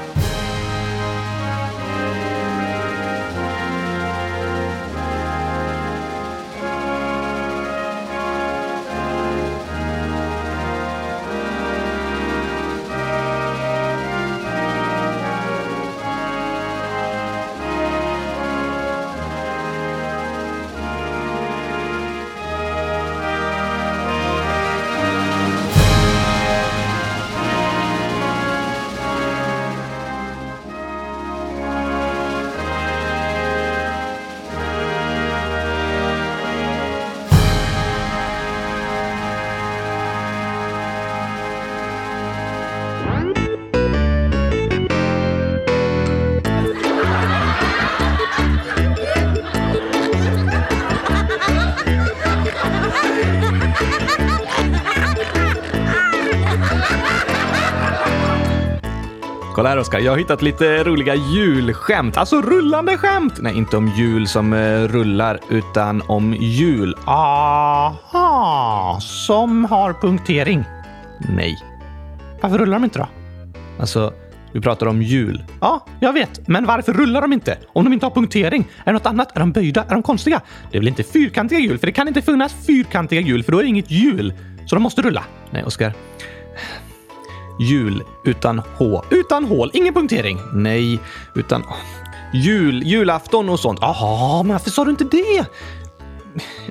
Här 59.73 59.79
Oskar, 59.79 59.99
jag 59.99 60.13
har 60.13 60.19
hittat 60.19 60.43
lite 60.43 60.85
roliga 60.85 61.15
julskämt. 61.15 62.17
Alltså 62.17 62.43
rullande 62.43 62.99
skämt! 62.99 63.35
Nej, 63.41 63.57
inte 63.57 63.77
om 63.77 63.89
jul 63.89 64.29
som 64.29 64.53
eh, 64.53 64.83
rullar, 64.89 65.41
utan 65.51 66.03
om 66.07 66.35
jul. 66.35 66.95
Aha, 67.05 68.99
som 69.01 69.65
har 69.65 69.93
punktering. 69.93 70.65
Nej. 71.37 71.59
Varför 72.41 72.59
rullar 72.59 72.73
de 72.73 72.85
inte 72.85 72.99
då? 72.99 73.09
Alltså, 73.81 74.13
du 74.53 74.61
pratar 74.61 74.87
om 74.87 75.03
jul. 75.03 75.45
Ja, 75.61 75.87
jag 76.01 76.13
vet. 76.13 76.49
Men 76.49 76.67
varför 76.67 76.93
rullar 76.93 77.21
de 77.21 77.33
inte? 77.33 77.59
Om 77.73 77.85
de 77.85 77.93
inte 77.93 78.07
har 78.07 78.11
punktering? 78.11 78.69
Är 78.79 78.85
det 78.85 78.93
något 78.93 79.07
annat? 79.07 79.37
Är 79.37 79.41
de 79.41 79.53
böjda? 79.53 79.85
Är 79.89 79.93
de 79.93 80.03
konstiga? 80.03 80.41
Det 80.71 80.77
är 80.77 80.81
väl 80.81 80.89
inte 80.89 81.03
fyrkantiga 81.03 81.59
hjul? 81.59 81.79
För 81.79 81.87
det 81.87 81.93
kan 81.93 82.09
inte 82.09 82.23
finnas 82.23 82.55
fyrkantiga 82.67 83.21
hjul, 83.21 83.43
för 83.43 83.53
då 83.53 83.59
är 83.59 83.63
det 83.63 83.69
inget 83.69 83.91
hjul. 83.91 84.33
Så 84.67 84.77
de 84.77 84.83
måste 84.83 85.03
rulla. 85.03 85.25
Nej, 85.51 85.65
Oskar. 85.65 85.93
Jul 87.59 88.03
utan 88.25 88.63
H. 88.77 89.05
Utan 89.11 89.45
hål, 89.45 89.71
ingen 89.73 89.95
punktering. 89.95 90.39
Nej, 90.53 91.01
utan 91.35 91.65
jul, 92.33 92.83
julafton 92.83 93.49
och 93.49 93.61
sånt. 93.61 93.79
Jaha, 93.83 94.43
men 94.43 94.53
varför 94.53 94.71
sa 94.71 94.85
du 94.85 94.91
inte 94.91 95.05
det? 95.05 95.47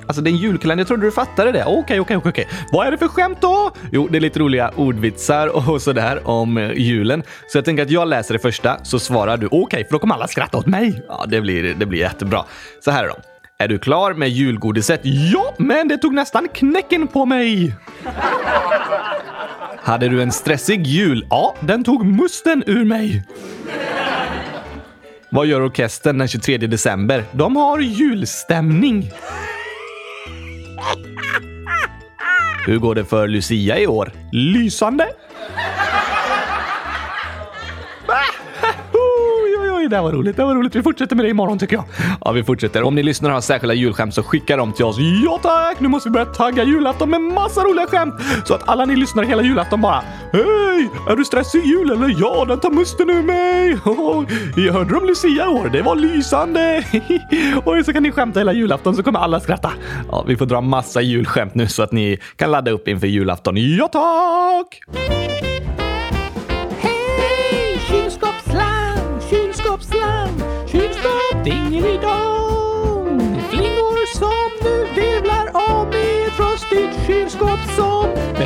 Alltså 0.06 0.22
det 0.22 0.30
är 0.30 0.32
en 0.32 0.38
julkalender, 0.38 0.80
jag 0.80 0.88
trodde 0.88 1.06
du 1.06 1.12
fattade 1.12 1.52
det. 1.52 1.64
Okej, 1.64 2.00
okej, 2.00 2.16
okej. 2.16 2.48
Vad 2.72 2.86
är 2.86 2.90
det 2.90 2.98
för 2.98 3.08
skämt 3.08 3.38
då? 3.40 3.70
Jo, 3.92 4.08
det 4.10 4.18
är 4.18 4.20
lite 4.20 4.40
roliga 4.40 4.70
ordvitsar 4.76 5.68
och 5.70 5.82
sådär 5.82 6.28
om 6.28 6.58
eh, 6.58 6.72
julen. 6.72 7.22
Så 7.48 7.58
jag 7.58 7.64
tänker 7.64 7.82
att 7.82 7.90
jag 7.90 8.08
läser 8.08 8.34
det 8.34 8.40
första, 8.40 8.84
så 8.84 8.98
svarar 8.98 9.36
du. 9.36 9.48
Okej, 9.50 9.84
för 9.84 9.92
då 9.92 9.98
kommer 9.98 10.14
alla 10.14 10.28
skratta 10.28 10.58
åt 10.58 10.66
mig. 10.66 11.02
Ja, 11.08 11.24
det 11.28 11.40
blir, 11.40 11.74
det 11.74 11.86
blir 11.86 11.98
jättebra. 11.98 12.44
Så 12.84 12.90
här 12.90 13.08
då. 13.08 13.14
Är 13.58 13.68
du 13.68 13.78
klar 13.78 14.14
med 14.14 14.28
julgodiset? 14.28 15.00
Ja, 15.04 15.54
men 15.58 15.88
det 15.88 15.98
tog 15.98 16.14
nästan 16.14 16.48
knäcken 16.48 17.06
på 17.06 17.26
mig. 17.26 17.74
Hade 19.84 20.08
du 20.08 20.22
en 20.22 20.32
stressig 20.32 20.86
jul? 20.86 21.26
Ja, 21.30 21.54
den 21.60 21.84
tog 21.84 22.06
musten 22.06 22.64
ur 22.66 22.84
mig. 22.84 23.22
Vad 25.30 25.46
gör 25.46 25.62
orkestern 25.62 26.18
den 26.18 26.28
23 26.28 26.58
december? 26.58 27.24
De 27.32 27.56
har 27.56 27.80
julstämning. 27.80 29.10
Hur 32.66 32.78
går 32.78 32.94
det 32.94 33.04
för 33.04 33.28
Lucia 33.28 33.78
i 33.78 33.86
år? 33.86 34.12
Lysande. 34.32 35.06
Det 39.92 39.96
här 39.96 40.02
var 40.02 40.12
roligt. 40.12 40.36
Det 40.36 40.44
var 40.44 40.54
roligt. 40.54 40.74
Vi 40.74 40.82
fortsätter 40.82 41.16
med 41.16 41.24
det 41.24 41.28
imorgon 41.28 41.58
tycker 41.58 41.76
jag. 41.76 41.84
Ja, 42.24 42.32
vi 42.32 42.44
fortsätter. 42.44 42.82
Om 42.82 42.94
ni 42.94 43.02
lyssnar 43.02 43.30
och 43.30 43.34
har 43.34 43.40
särskilda 43.40 43.74
julskämt 43.74 44.14
så 44.14 44.22
skicka 44.22 44.56
dem 44.56 44.72
till 44.72 44.84
oss. 44.84 44.96
Ja 45.24 45.38
tack! 45.42 45.80
Nu 45.80 45.88
måste 45.88 46.08
vi 46.08 46.12
börja 46.12 46.26
tagga 46.26 46.64
julafton 46.64 47.10
med 47.10 47.20
massa 47.20 47.60
roliga 47.60 47.86
skämt 47.86 48.14
så 48.44 48.54
att 48.54 48.68
alla 48.68 48.84
ni 48.84 48.96
lyssnar 48.96 49.22
hela 49.22 49.42
julafton 49.42 49.80
bara 49.80 50.02
Hej! 50.32 50.88
Är 51.08 51.16
du 51.16 51.24
stressig 51.24 51.64
jul 51.64 51.90
eller? 51.90 52.14
Ja, 52.18 52.44
den 52.44 52.60
tar 52.60 52.70
musten 52.70 53.10
ur 53.10 53.22
mig! 53.22 53.78
Jag 54.66 54.72
hörde 54.72 54.96
om 54.96 55.06
Lucia 55.06 55.44
i 55.44 55.48
år. 55.48 55.68
Det 55.68 55.82
var 55.82 55.96
lysande! 55.96 56.84
Och 57.64 57.84
så 57.84 57.92
kan 57.92 58.02
ni 58.02 58.12
skämta 58.12 58.40
hela 58.40 58.52
julafton 58.52 58.96
så 58.96 59.02
kommer 59.02 59.18
alla 59.18 59.40
skratta. 59.40 59.72
Ja, 60.10 60.24
vi 60.28 60.36
får 60.36 60.46
dra 60.46 60.60
massa 60.60 61.00
julskämt 61.00 61.54
nu 61.54 61.68
så 61.68 61.82
att 61.82 61.92
ni 61.92 62.18
kan 62.36 62.50
ladda 62.50 62.70
upp 62.70 62.88
inför 62.88 63.06
julafton. 63.06 63.54
Ja 63.56 63.88
tack! 63.88 64.82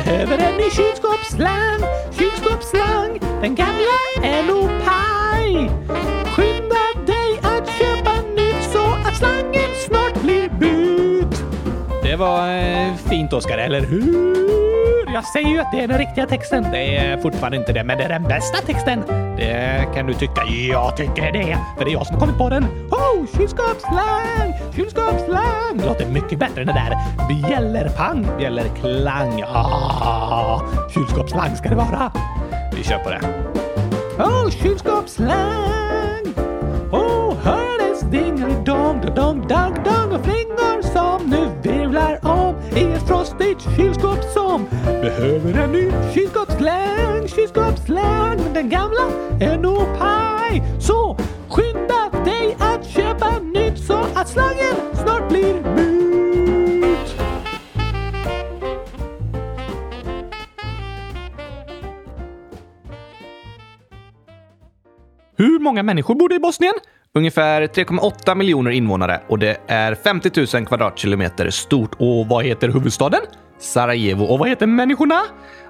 Behöver 0.07 0.37
en 0.37 0.57
ny 0.57 0.69
kylskåpsslang, 0.69 1.79
kylskåpsslang. 2.11 3.19
Den 3.41 3.55
gamla 3.55 3.97
är 4.23 4.43
nog 4.43 4.69
paj. 4.85 5.71
Skynda 6.25 6.85
dig 7.05 7.39
att 7.41 7.67
köpa 7.79 8.21
nytt 8.35 8.63
så 8.71 8.85
att 9.07 9.15
slangen 9.15 9.71
snart 9.87 10.21
blir 10.21 10.49
bytt. 10.49 11.43
Det 12.03 12.15
var 12.15 12.57
eh, 12.57 12.95
fint 13.09 13.33
Oskar, 13.33 13.57
eller 13.57 13.81
hur? 13.81 14.66
Jag 15.13 15.25
säger 15.25 15.49
ju 15.49 15.59
att 15.59 15.71
det 15.71 15.79
är 15.79 15.87
den 15.87 15.97
riktiga 15.97 16.25
texten. 16.27 16.65
Det 16.71 16.97
är 16.97 17.17
fortfarande 17.17 17.57
inte 17.57 17.73
det, 17.73 17.83
men 17.83 17.97
det 17.97 18.03
är 18.03 18.09
den 18.09 18.23
bästa 18.23 18.57
texten. 18.57 19.03
Det 19.37 19.87
kan 19.95 20.07
du 20.07 20.13
tycka. 20.13 20.43
Jag 20.45 20.97
tycker 20.97 21.31
det, 21.31 21.57
för 21.77 21.85
det 21.85 21.91
är 21.91 21.93
jag 21.93 22.07
som 22.07 22.15
har 22.15 22.19
kommit 22.19 22.37
på 22.37 22.49
den. 22.49 22.63
Oh, 22.91 23.25
kylskåpsslang, 23.37 24.53
kylskåpsslang. 24.75 25.81
Låter 25.85 26.05
mycket 26.05 26.39
bättre 26.39 26.61
än 26.61 26.67
det 26.67 26.73
där 26.73 26.97
bjällerpang, 27.29 28.27
bjällerklang. 28.37 29.43
Ah, 29.47 30.61
kylskåpsslang 30.93 31.55
ska 31.55 31.69
det 31.69 31.75
vara. 31.75 32.11
Vi 32.75 32.83
kör 32.83 32.97
på 32.97 33.09
det. 33.09 33.21
Oh, 34.23 34.49
kylskåpsslang. 34.49 36.33
Oh, 36.91 37.33
hördes 37.43 38.01
dingelidong, 38.01 39.01
dong, 39.15 39.47
dong, 39.47 39.75
dong 39.83 40.11
och 40.11 40.25
flingor 40.25 40.76
ett 43.41 43.75
kylskåp 43.77 44.23
som 44.33 44.65
behöver 45.01 45.53
en 45.53 45.71
ny 45.71 45.91
kylskåpsslang, 46.13 47.27
kylskåpsslang. 47.27 48.37
Men 48.37 48.53
den 48.53 48.69
gamla 48.69 49.09
är 49.41 49.57
nog 49.57 49.97
paj. 49.99 50.63
Så 50.79 51.17
skynda 51.49 52.23
dig 52.25 52.55
att 52.59 52.85
köpa 52.87 53.39
nytt 53.39 53.79
så 53.79 53.97
att 54.15 54.29
slangen 54.29 54.75
snart 54.93 55.29
blir 55.29 55.53
mut. 55.53 55.87
Hur 65.37 65.59
många 65.59 65.83
människor 65.83 66.15
bor 66.15 66.29
det 66.29 66.35
i 66.35 66.39
Bosnien? 66.39 66.73
Ungefär 67.17 67.61
3,8 67.61 68.35
miljoner 68.35 68.71
invånare 68.71 69.21
och 69.27 69.39
det 69.39 69.57
är 69.67 69.95
50 69.95 70.57
000 70.57 70.65
kvadratkilometer 70.65 71.49
stort. 71.49 71.95
Och 71.99 72.27
vad 72.27 72.45
heter 72.45 72.69
huvudstaden? 72.69 73.19
Sarajevo. 73.59 74.25
Och 74.25 74.39
vad 74.39 74.49
heter 74.49 74.67
människorna? 74.67 75.21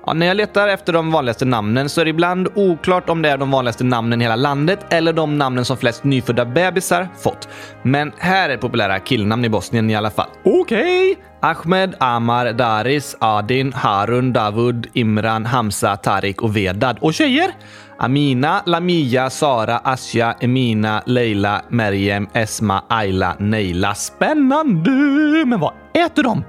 Ja, 0.06 0.14
när 0.14 0.26
jag 0.26 0.38
letar 0.38 0.68
efter 0.68 0.94
de 0.94 1.12
vanligaste 1.12 1.46
namnen 1.46 1.90
så 1.90 2.02
är 2.02 2.06
det 2.06 2.10
ibland 2.10 2.48
oklart 2.56 3.10
om 3.10 3.22
det 3.22 3.30
är 3.30 3.38
de 3.38 3.52
vanligaste 3.52 3.84
namnen 3.84 4.22
i 4.22 4.24
hela 4.24 4.36
landet 4.36 4.80
eller 4.90 5.14
de 5.14 5.38
namnen 5.38 5.66
som 5.66 5.78
flest 5.78 6.04
nyfödda 6.04 6.46
bebisar 6.46 7.08
fått. 7.20 7.50
Men 7.84 8.12
här 8.18 8.50
är 8.50 8.58
populära 8.58 9.00
killnamn 9.00 9.46
i 9.46 9.50
Bosnien 9.50 9.90
i 9.90 9.96
alla 9.96 10.10
fall. 10.10 10.30
Okej! 10.44 11.12
Okay. 11.12 11.24
Ahmed, 11.42 11.96
Amar, 12.00 12.54
Daris, 12.54 13.16
Adin, 13.20 13.74
Harun, 13.74 14.34
Davud, 14.34 14.88
Imran, 14.94 15.46
Hamza, 15.46 15.98
Tarik 15.98 16.42
och 16.42 16.58
Vedad. 16.58 16.98
Och 17.02 17.14
tjejer? 17.14 17.52
Amina, 18.00 18.64
Lamia, 18.66 19.30
Sara, 19.30 19.78
Asja, 19.78 20.36
Emina, 20.40 21.04
Leila, 21.06 21.62
Meriem, 21.70 22.28
Esma, 22.34 22.84
Ayla, 22.90 23.36
Neila. 23.40 23.96
Spännande! 23.96 24.92
Men 25.46 25.60
vad 25.60 25.74
äter 25.94 26.24
de? 26.24 26.44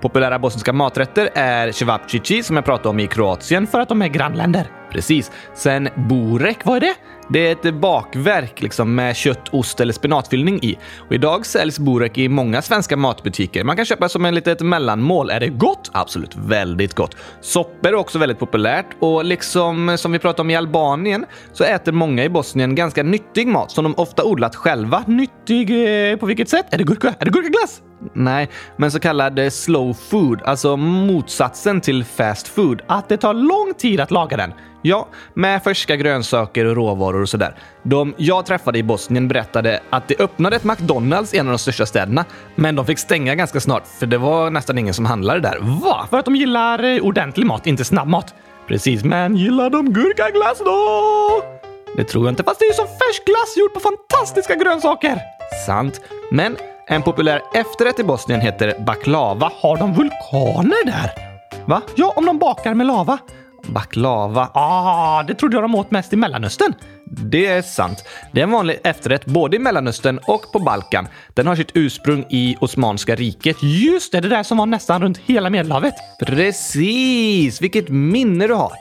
Populära 0.00 0.38
bosniska 0.38 0.72
maträtter 0.72 1.28
är 1.34 1.72
cevapcici 1.72 2.42
som 2.42 2.56
jag 2.56 2.64
pratade 2.64 2.88
om 2.88 3.00
i 3.00 3.06
Kroatien 3.06 3.66
för 3.66 3.80
att 3.80 3.88
de 3.88 4.02
är 4.02 4.08
grannländer. 4.08 4.70
Precis. 4.90 5.30
Sen 5.54 5.88
burek, 6.08 6.58
vad 6.64 6.76
är 6.76 6.80
det? 6.80 6.94
Det 7.28 7.48
är 7.48 7.52
ett 7.52 7.74
bakverk 7.74 8.62
liksom, 8.62 8.94
med 8.94 9.16
kött, 9.16 9.48
ost 9.52 9.80
eller 9.80 9.92
spenatfyllning 9.92 10.58
i. 10.62 10.78
Och 10.98 11.12
idag 11.12 11.46
säljs 11.46 11.78
burek 11.78 12.18
i 12.18 12.28
många 12.28 12.62
svenska 12.62 12.96
matbutiker. 12.96 13.64
Man 13.64 13.76
kan 13.76 13.84
köpa 13.84 14.08
som 14.08 14.24
en 14.24 14.34
litet 14.34 14.60
mellanmål. 14.60 15.30
Är 15.30 15.40
det 15.40 15.48
gott? 15.48 15.90
Absolut, 15.92 16.36
väldigt 16.36 16.94
gott. 16.94 17.16
Soppor 17.40 17.88
är 17.88 17.94
också 17.94 18.18
väldigt 18.18 18.38
populärt 18.38 18.86
och 19.00 19.24
liksom 19.24 19.98
som 19.98 20.12
vi 20.12 20.18
pratade 20.18 20.42
om 20.42 20.50
i 20.50 20.56
Albanien 20.56 21.26
så 21.52 21.64
äter 21.64 21.92
många 21.92 22.24
i 22.24 22.28
Bosnien 22.28 22.74
ganska 22.74 23.02
nyttig 23.02 23.46
mat 23.46 23.70
som 23.70 23.84
de 23.84 23.94
ofta 23.96 24.24
odlat 24.24 24.56
själva. 24.56 25.04
Nyttig 25.06 25.70
eh, 26.10 26.16
på 26.16 26.26
vilket 26.26 26.48
sätt? 26.48 26.66
Är 26.70 26.78
det 26.78 26.84
gurka? 26.84 27.14
Är 27.18 27.24
det 27.24 27.30
gurkaglass? 27.30 27.82
Nej, 28.12 28.48
men 28.76 28.90
så 28.90 29.00
kallad 29.00 29.38
eh, 29.38 29.50
slow 29.50 29.94
food, 29.94 30.42
alltså 30.44 30.76
motsatsen 30.76 31.80
till 31.80 32.04
fast 32.04 32.48
food. 32.48 32.82
Att 32.86 33.08
det 33.08 33.16
tar 33.16 33.34
lång 33.34 33.74
tid 33.78 34.00
att 34.00 34.10
laga 34.10 34.36
den. 34.36 34.52
Ja, 34.82 35.08
med 35.34 35.62
färska 35.62 35.96
grönsaker 35.96 36.64
och 36.64 36.76
råvaror 36.76 37.22
och 37.22 37.28
sådär. 37.28 37.54
De 37.82 38.14
jag 38.16 38.46
träffade 38.46 38.78
i 38.78 38.82
Bosnien 38.82 39.28
berättade 39.28 39.80
att 39.90 40.08
det 40.08 40.20
öppnade 40.20 40.56
ett 40.56 40.64
McDonalds 40.64 41.34
i 41.34 41.38
en 41.38 41.46
av 41.46 41.52
de 41.52 41.58
största 41.58 41.86
städerna, 41.86 42.24
men 42.54 42.76
de 42.76 42.86
fick 42.86 42.98
stänga 42.98 43.34
ganska 43.34 43.60
snart 43.60 43.86
för 43.86 44.06
det 44.06 44.18
var 44.18 44.50
nästan 44.50 44.78
ingen 44.78 44.94
som 44.94 45.04
handlade 45.04 45.40
där. 45.40 45.58
Va? 45.60 46.06
För 46.10 46.18
att 46.18 46.24
de 46.24 46.36
gillar 46.36 46.84
eh, 46.84 47.02
ordentlig 47.02 47.46
mat, 47.46 47.66
inte 47.66 47.84
snabbmat? 47.84 48.34
Precis, 48.68 49.04
men 49.04 49.36
gillar 49.36 49.70
de 49.70 49.92
gurkaglass 49.92 50.58
då? 50.58 51.42
Det 51.96 52.04
tror 52.04 52.24
jag 52.24 52.32
inte, 52.32 52.42
fast 52.44 52.58
det 52.58 52.64
är 52.64 52.68
ju 52.68 52.74
som 52.74 52.86
färsk 52.86 53.24
glass 53.24 53.56
gjord 53.56 53.74
på 53.74 53.80
fantastiska 53.80 54.54
grönsaker. 54.54 55.18
Sant, 55.66 56.00
men 56.30 56.56
en 56.86 57.02
populär 57.02 57.42
efterrätt 57.54 57.98
i 57.98 58.04
Bosnien 58.04 58.40
heter 58.40 58.74
baklava. 58.86 59.52
Har 59.60 59.76
de 59.76 59.94
vulkaner 59.94 60.86
där? 60.86 61.10
Va? 61.66 61.82
Ja, 61.94 62.12
om 62.16 62.26
de 62.26 62.38
bakar 62.38 62.74
med 62.74 62.86
lava. 62.86 63.18
Baklava. 63.66 64.50
Ah, 64.54 65.22
det 65.22 65.34
trodde 65.34 65.56
jag 65.56 65.64
de 65.64 65.74
åt 65.74 65.90
mest 65.90 66.12
i 66.12 66.16
Mellanöstern. 66.16 66.74
Det 67.06 67.46
är 67.46 67.62
sant. 67.62 68.04
Det 68.32 68.40
är 68.40 68.44
en 68.44 68.50
vanlig 68.50 68.80
efterrätt 68.84 69.26
både 69.26 69.56
i 69.56 69.58
Mellanöstern 69.58 70.20
och 70.26 70.52
på 70.52 70.58
Balkan. 70.58 71.08
Den 71.34 71.46
har 71.46 71.56
sitt 71.56 71.70
ursprung 71.74 72.26
i 72.30 72.56
Osmanska 72.60 73.14
riket. 73.14 73.56
Just 73.62 74.12
det, 74.12 74.20
det 74.20 74.28
där 74.28 74.42
som 74.42 74.58
var 74.58 74.66
nästan 74.66 75.02
runt 75.02 75.18
hela 75.18 75.50
Medelhavet. 75.50 75.94
Precis! 76.20 77.62
Vilket 77.62 77.88
minne 77.88 78.46
du 78.46 78.54
har. 78.54 78.72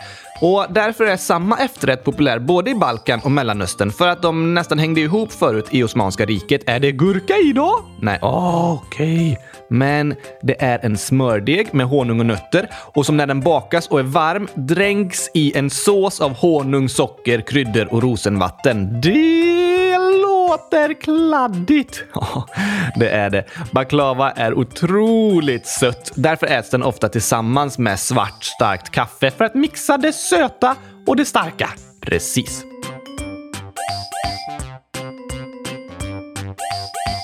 Och 0.46 0.66
därför 0.70 1.06
är 1.06 1.18
samma 1.18 1.58
efterrätt 1.58 2.04
populär 2.04 2.40
både 2.40 2.72
i 2.72 2.76
Balkan 2.76 3.20
och 3.24 3.32
Mellanöstern 3.32 3.92
för 3.92 4.08
att 4.08 4.22
de 4.22 4.54
nästan 4.54 4.80
hängde 4.80 5.02
ihop 5.02 5.32
förut 5.32 5.68
i 5.72 5.84
Osmanska 5.84 6.26
riket. 6.26 6.62
Är 6.70 6.80
det 6.80 6.92
gurka 6.92 7.34
i 7.38 7.54
då? 7.54 7.80
Nej. 8.00 8.20
Oh, 8.22 8.74
Okej. 8.74 9.32
Okay. 9.32 9.53
Men 9.74 10.16
det 10.42 10.64
är 10.64 10.80
en 10.86 10.98
smördeg 10.98 11.74
med 11.74 11.86
honung 11.86 12.20
och 12.20 12.26
nötter 12.26 12.70
och 12.74 13.06
som 13.06 13.18
när 13.18 13.28
den 13.28 13.42
bakas 13.42 13.88
och 13.88 14.00
är 14.00 14.04
varm 14.04 14.48
dränks 14.54 15.30
i 15.34 15.58
en 15.58 15.70
sås 15.70 16.22
av 16.22 16.34
honung, 16.34 16.90
socker, 16.90 17.42
kryddor 17.42 17.94
och 17.94 18.04
rosenvatten. 18.04 19.02
Det 19.02 19.98
låter 19.98 21.02
kladdigt. 21.02 22.04
Ja, 22.14 22.48
det 22.96 23.10
är 23.10 23.30
det. 23.30 23.46
Baklava 23.72 24.32
är 24.32 24.54
otroligt 24.54 25.68
sött. 25.68 26.12
Därför 26.16 26.48
äts 26.48 26.70
den 26.70 26.84
ofta 26.84 27.10
tillsammans 27.10 27.78
med 27.78 28.00
svart 28.00 28.44
starkt 28.44 28.90
kaffe 28.90 29.32
för 29.32 29.46
att 29.46 29.56
mixa 29.56 29.98
det 29.98 30.14
söta 30.14 30.76
och 31.08 31.16
det 31.16 31.26
starka. 31.26 31.70
Precis. 32.02 32.64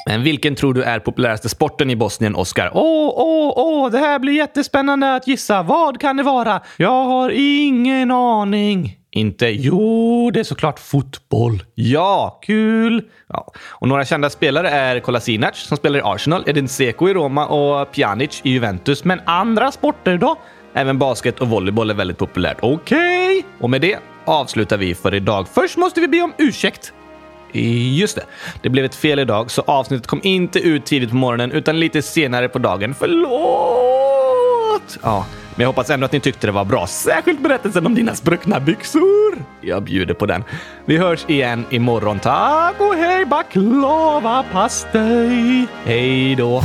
Men 0.10 0.24
vilken 0.24 0.56
tror 0.56 0.74
du 0.74 0.84
är 0.84 1.00
populäraste 1.00 1.50
sporten 1.50 1.90
i 1.90 1.96
Bosnien, 1.96 2.36
Oskar? 2.36 2.72
Åh, 2.74 3.14
åh, 3.16 3.54
åh, 3.56 3.92
det 3.92 3.98
här 3.98 4.20
blir 4.20 4.34
jättespännande 4.34 5.16
att 5.16 5.28
gissa. 5.28 5.64
Vad 5.64 6.02
kan 6.02 6.18
det 6.18 6.24
vara? 6.24 6.62
Jag 6.78 7.06
har 7.06 7.30
ingen 7.36 8.12
aning. 8.12 8.98
Inte? 9.12 9.48
Jo, 9.48 10.32
det 10.34 10.40
är 10.40 10.44
såklart 10.44 10.80
fotboll. 10.80 11.64
Ja, 11.76 12.40
kul! 12.42 13.04
Ja. 13.28 13.52
Och 13.70 13.88
några 13.88 14.06
kända 14.06 14.30
spelare 14.30 14.70
är 14.70 15.00
Kolasinac 15.00 15.56
som 15.56 15.78
spelar 15.78 16.00
i 16.00 16.02
Arsenal, 16.06 16.44
Edin 16.48 16.68
Seko 16.68 17.10
i 17.10 17.14
Roma 17.14 17.48
och 17.48 17.92
Pjanic 17.92 18.42
i 18.44 18.52
Juventus. 18.52 19.04
Men 19.04 19.22
andra 19.26 19.72
sporter 19.72 20.18
då? 20.18 20.36
Även 20.74 21.00
basket 21.00 21.40
och 21.40 21.48
volleyboll 21.48 21.90
är 21.90 21.96
väldigt 21.96 22.18
populärt. 22.18 22.58
Okej! 22.62 23.38
Okay. 23.38 23.44
Och 23.62 23.70
med 23.70 23.82
det 23.82 24.00
avslutar 24.26 24.78
vi 24.78 24.96
för 24.96 25.14
idag. 25.14 25.48
Först 25.48 25.78
måste 25.78 26.02
vi 26.02 26.08
be 26.08 26.22
om 26.22 26.34
ursäkt. 26.38 26.94
Just 27.52 28.16
det. 28.16 28.24
Det 28.62 28.70
blev 28.70 28.86
ett 28.86 28.96
fel 28.96 29.20
idag, 29.20 29.52
så 29.52 29.62
avsnittet 29.62 30.08
kom 30.08 30.20
inte 30.24 30.60
ut 30.60 30.86
tidigt 30.86 31.10
på 31.10 31.16
morgonen 31.16 31.52
utan 31.52 31.80
lite 31.80 32.02
senare 32.02 32.50
på 32.50 32.60
dagen. 32.60 32.96
Förlåt! 33.00 34.20
Ja, 35.04 35.26
men 35.56 35.64
jag 35.64 35.68
hoppas 35.68 35.90
ändå 35.90 36.06
att 36.06 36.12
ni 36.12 36.20
tyckte 36.20 36.48
det 36.48 36.52
var 36.52 36.66
bra. 36.66 36.88
Särskilt 36.88 37.40
berättelsen 37.44 37.86
om 37.86 37.96
dina 37.96 38.16
spruckna 38.16 38.60
byxor. 38.60 39.44
Jag 39.62 39.84
bjuder 39.84 40.14
på 40.14 40.26
den. 40.26 40.44
Vi 40.86 40.98
hörs 40.98 41.26
igen 41.28 41.66
imorgon. 41.70 42.20
Tack 42.20 42.76
och 42.80 42.96
hej 42.96 43.26
baklava 43.26 44.46
pastej. 44.52 45.68
Hej 45.86 46.36
då! 46.36 46.62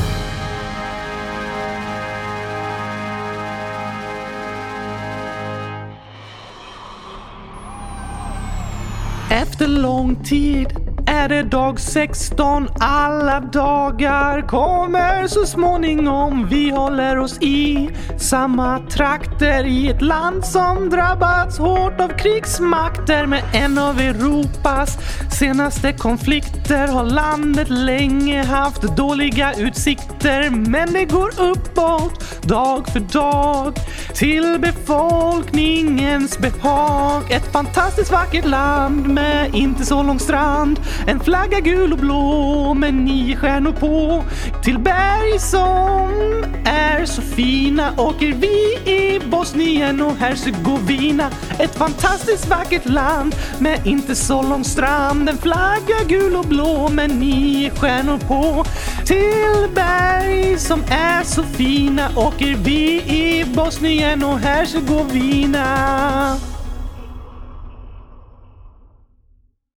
Efter 9.55 9.69
lång 9.69 10.17
tid 10.25 10.69
är 11.07 11.29
det 11.29 11.43
dag 11.43 11.81
16. 11.81 12.69
Alla 12.81 13.41
dagar 13.41 14.49
kommer 14.49 15.27
så 15.27 15.47
småningom. 15.47 16.49
Vi 16.51 16.71
håller 16.71 17.19
oss 17.19 17.39
i 17.41 17.91
samma 18.19 18.79
trakter 18.79 19.65
i 19.65 19.91
ett 19.91 20.03
land 20.03 20.45
som 20.45 20.91
drabbats 20.91 21.59
hårt 21.59 22.01
av 22.01 22.09
krigsmakter 22.09 23.27
med 23.27 23.43
en 23.53 23.79
av 23.79 24.01
Europas 24.01 24.99
senaste 25.39 25.93
konflikter 25.93 26.89
har 26.89 27.05
landet 27.05 27.71
länge 27.71 28.45
haft 28.45 28.83
dåliga 28.83 29.55
utsikter 29.55 30.51
men 30.51 30.93
det 30.93 31.05
går 31.05 31.41
uppåt 31.41 32.43
dag 32.43 32.89
för 32.89 33.01
dag 33.01 33.75
till 34.15 34.59
befolkningens 34.61 36.39
behag. 36.39 37.31
Ett 37.31 37.53
fantastiskt 37.53 38.13
vackert 38.13 38.47
land 38.47 39.09
med 39.09 39.55
inte 39.55 39.85
så 39.85 40.03
lång 40.03 40.19
strand 40.19 40.81
en 41.07 41.21
flagga 41.21 41.61
gul 41.61 41.93
och 41.93 41.99
blå 41.99 42.75
med 42.75 42.95
nio 42.95 43.37
stjärnor 43.37 43.73
på. 43.73 44.25
Till 44.63 44.79
berg 44.79 45.39
som 45.39 46.45
är 46.65 47.05
så 47.05 47.23
fina 47.23 47.93
åker 47.97 48.33
vi 48.33 48.93
i 48.93 49.21
Bosnien 49.31 50.03
och 50.03 50.17
Hercegovina. 50.17 51.31
Ett 51.59 51.75
fantastiskt 51.75 52.49
vackert 52.49 52.89
land 52.89 53.35
med 53.59 53.87
inte 53.87 54.15
så 54.15 54.43
lång 54.43 54.65
strand. 54.65 55.29
En 55.29 55.39
flagga 55.39 56.05
gul 56.09 56.37
och 56.37 56.45
blå 56.45 56.89
med 56.89 57.11
nio 57.11 57.71
stjärnor 57.71 58.19
på. 58.19 58.65
Till 59.07 59.75
berg 59.75 60.59
som 60.59 60.83
är 60.91 61.25
så 61.25 61.43
fina 61.43 62.09
åker 62.17 62.57
vi 62.57 63.03
i 63.03 63.45
Bosnien 63.55 64.25
och 64.25 64.39
Hercegovina. 64.39 66.54